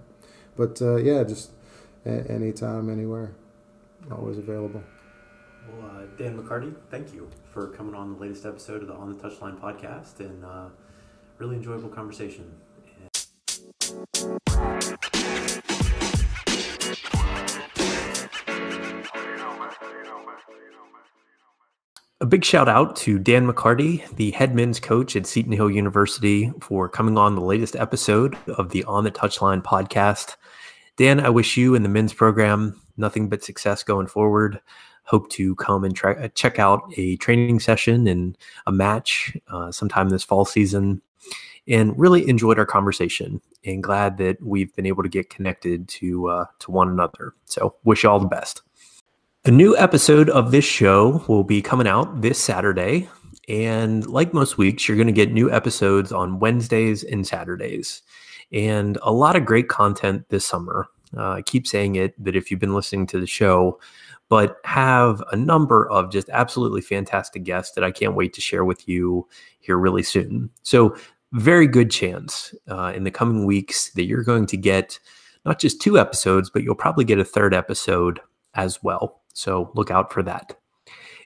[0.57, 1.51] But uh, yeah, just
[2.05, 3.33] a- anytime, anywhere,
[4.11, 4.83] always available.
[5.79, 9.23] Well, Dan McCarty, thank you for coming on the latest episode of the On the
[9.23, 10.45] Touchline podcast and
[11.39, 12.55] really enjoyable conversation.
[22.25, 26.51] A big shout out to Dan McCarty, the head men's coach at Seton Hill University,
[26.59, 30.35] for coming on the latest episode of the On the Touchline podcast.
[30.97, 34.59] Dan, I wish you and the men's program nothing but success going forward.
[35.03, 38.35] Hope to come and try, check out a training session and
[38.65, 41.03] a match uh, sometime this fall season
[41.67, 46.27] and really enjoyed our conversation and glad that we've been able to get connected to
[46.29, 47.35] uh, to one another.
[47.45, 48.63] So wish you all the best.
[49.47, 53.07] A new episode of this show will be coming out this Saturday.
[53.47, 58.01] And like most weeks, you're going to get new episodes on Wednesdays and Saturdays.
[58.51, 60.87] And a lot of great content this summer.
[61.15, 63.79] Uh, I keep saying it that if you've been listening to the show,
[64.29, 68.65] but have a number of just absolutely fantastic guests that I can't wait to share
[68.65, 69.27] with you
[69.59, 70.49] here really soon.
[70.63, 70.97] So
[71.33, 74.97] very good chance uh, in the coming weeks that you're going to get
[75.45, 78.19] not just two episodes, but you'll probably get a third episode
[78.55, 79.21] as well.
[79.35, 80.57] So look out for that.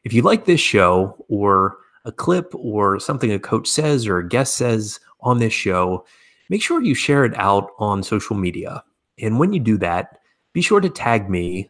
[0.04, 4.28] If you like this show or a clip or something a coach says or a
[4.28, 6.06] guest says on this show,
[6.50, 8.84] make sure you share it out on social media.
[9.20, 10.20] And when you do that,
[10.54, 11.70] be sure to tag me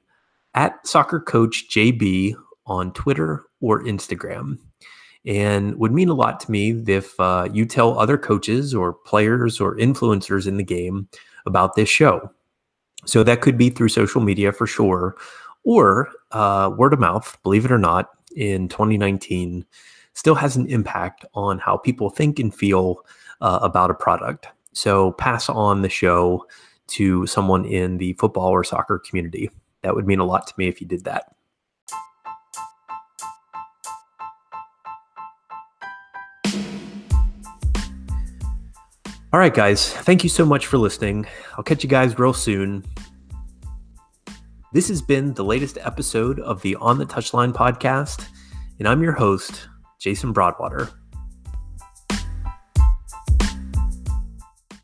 [0.53, 2.35] at soccer coach JB
[2.65, 4.57] on Twitter or Instagram
[5.25, 9.59] and would mean a lot to me if uh, you tell other coaches or players
[9.59, 11.09] or influencers in the game
[11.45, 12.31] about this show.
[13.05, 15.15] So that could be through social media for sure,
[15.63, 19.65] or uh, word of mouth, believe it or not, in 2019
[20.13, 23.05] still has an impact on how people think and feel
[23.41, 24.47] uh, about a product.
[24.73, 26.45] So pass on the show
[26.87, 29.49] to someone in the football or soccer community.
[29.81, 31.33] That would mean a lot to me if you did that.
[39.31, 39.93] All right, guys.
[39.93, 41.27] Thank you so much for listening.
[41.55, 42.83] I'll catch you guys real soon.
[44.71, 48.27] This has been the latest episode of the On the Touchline podcast,
[48.77, 49.67] and I'm your host,
[49.99, 50.98] Jason Broadwater.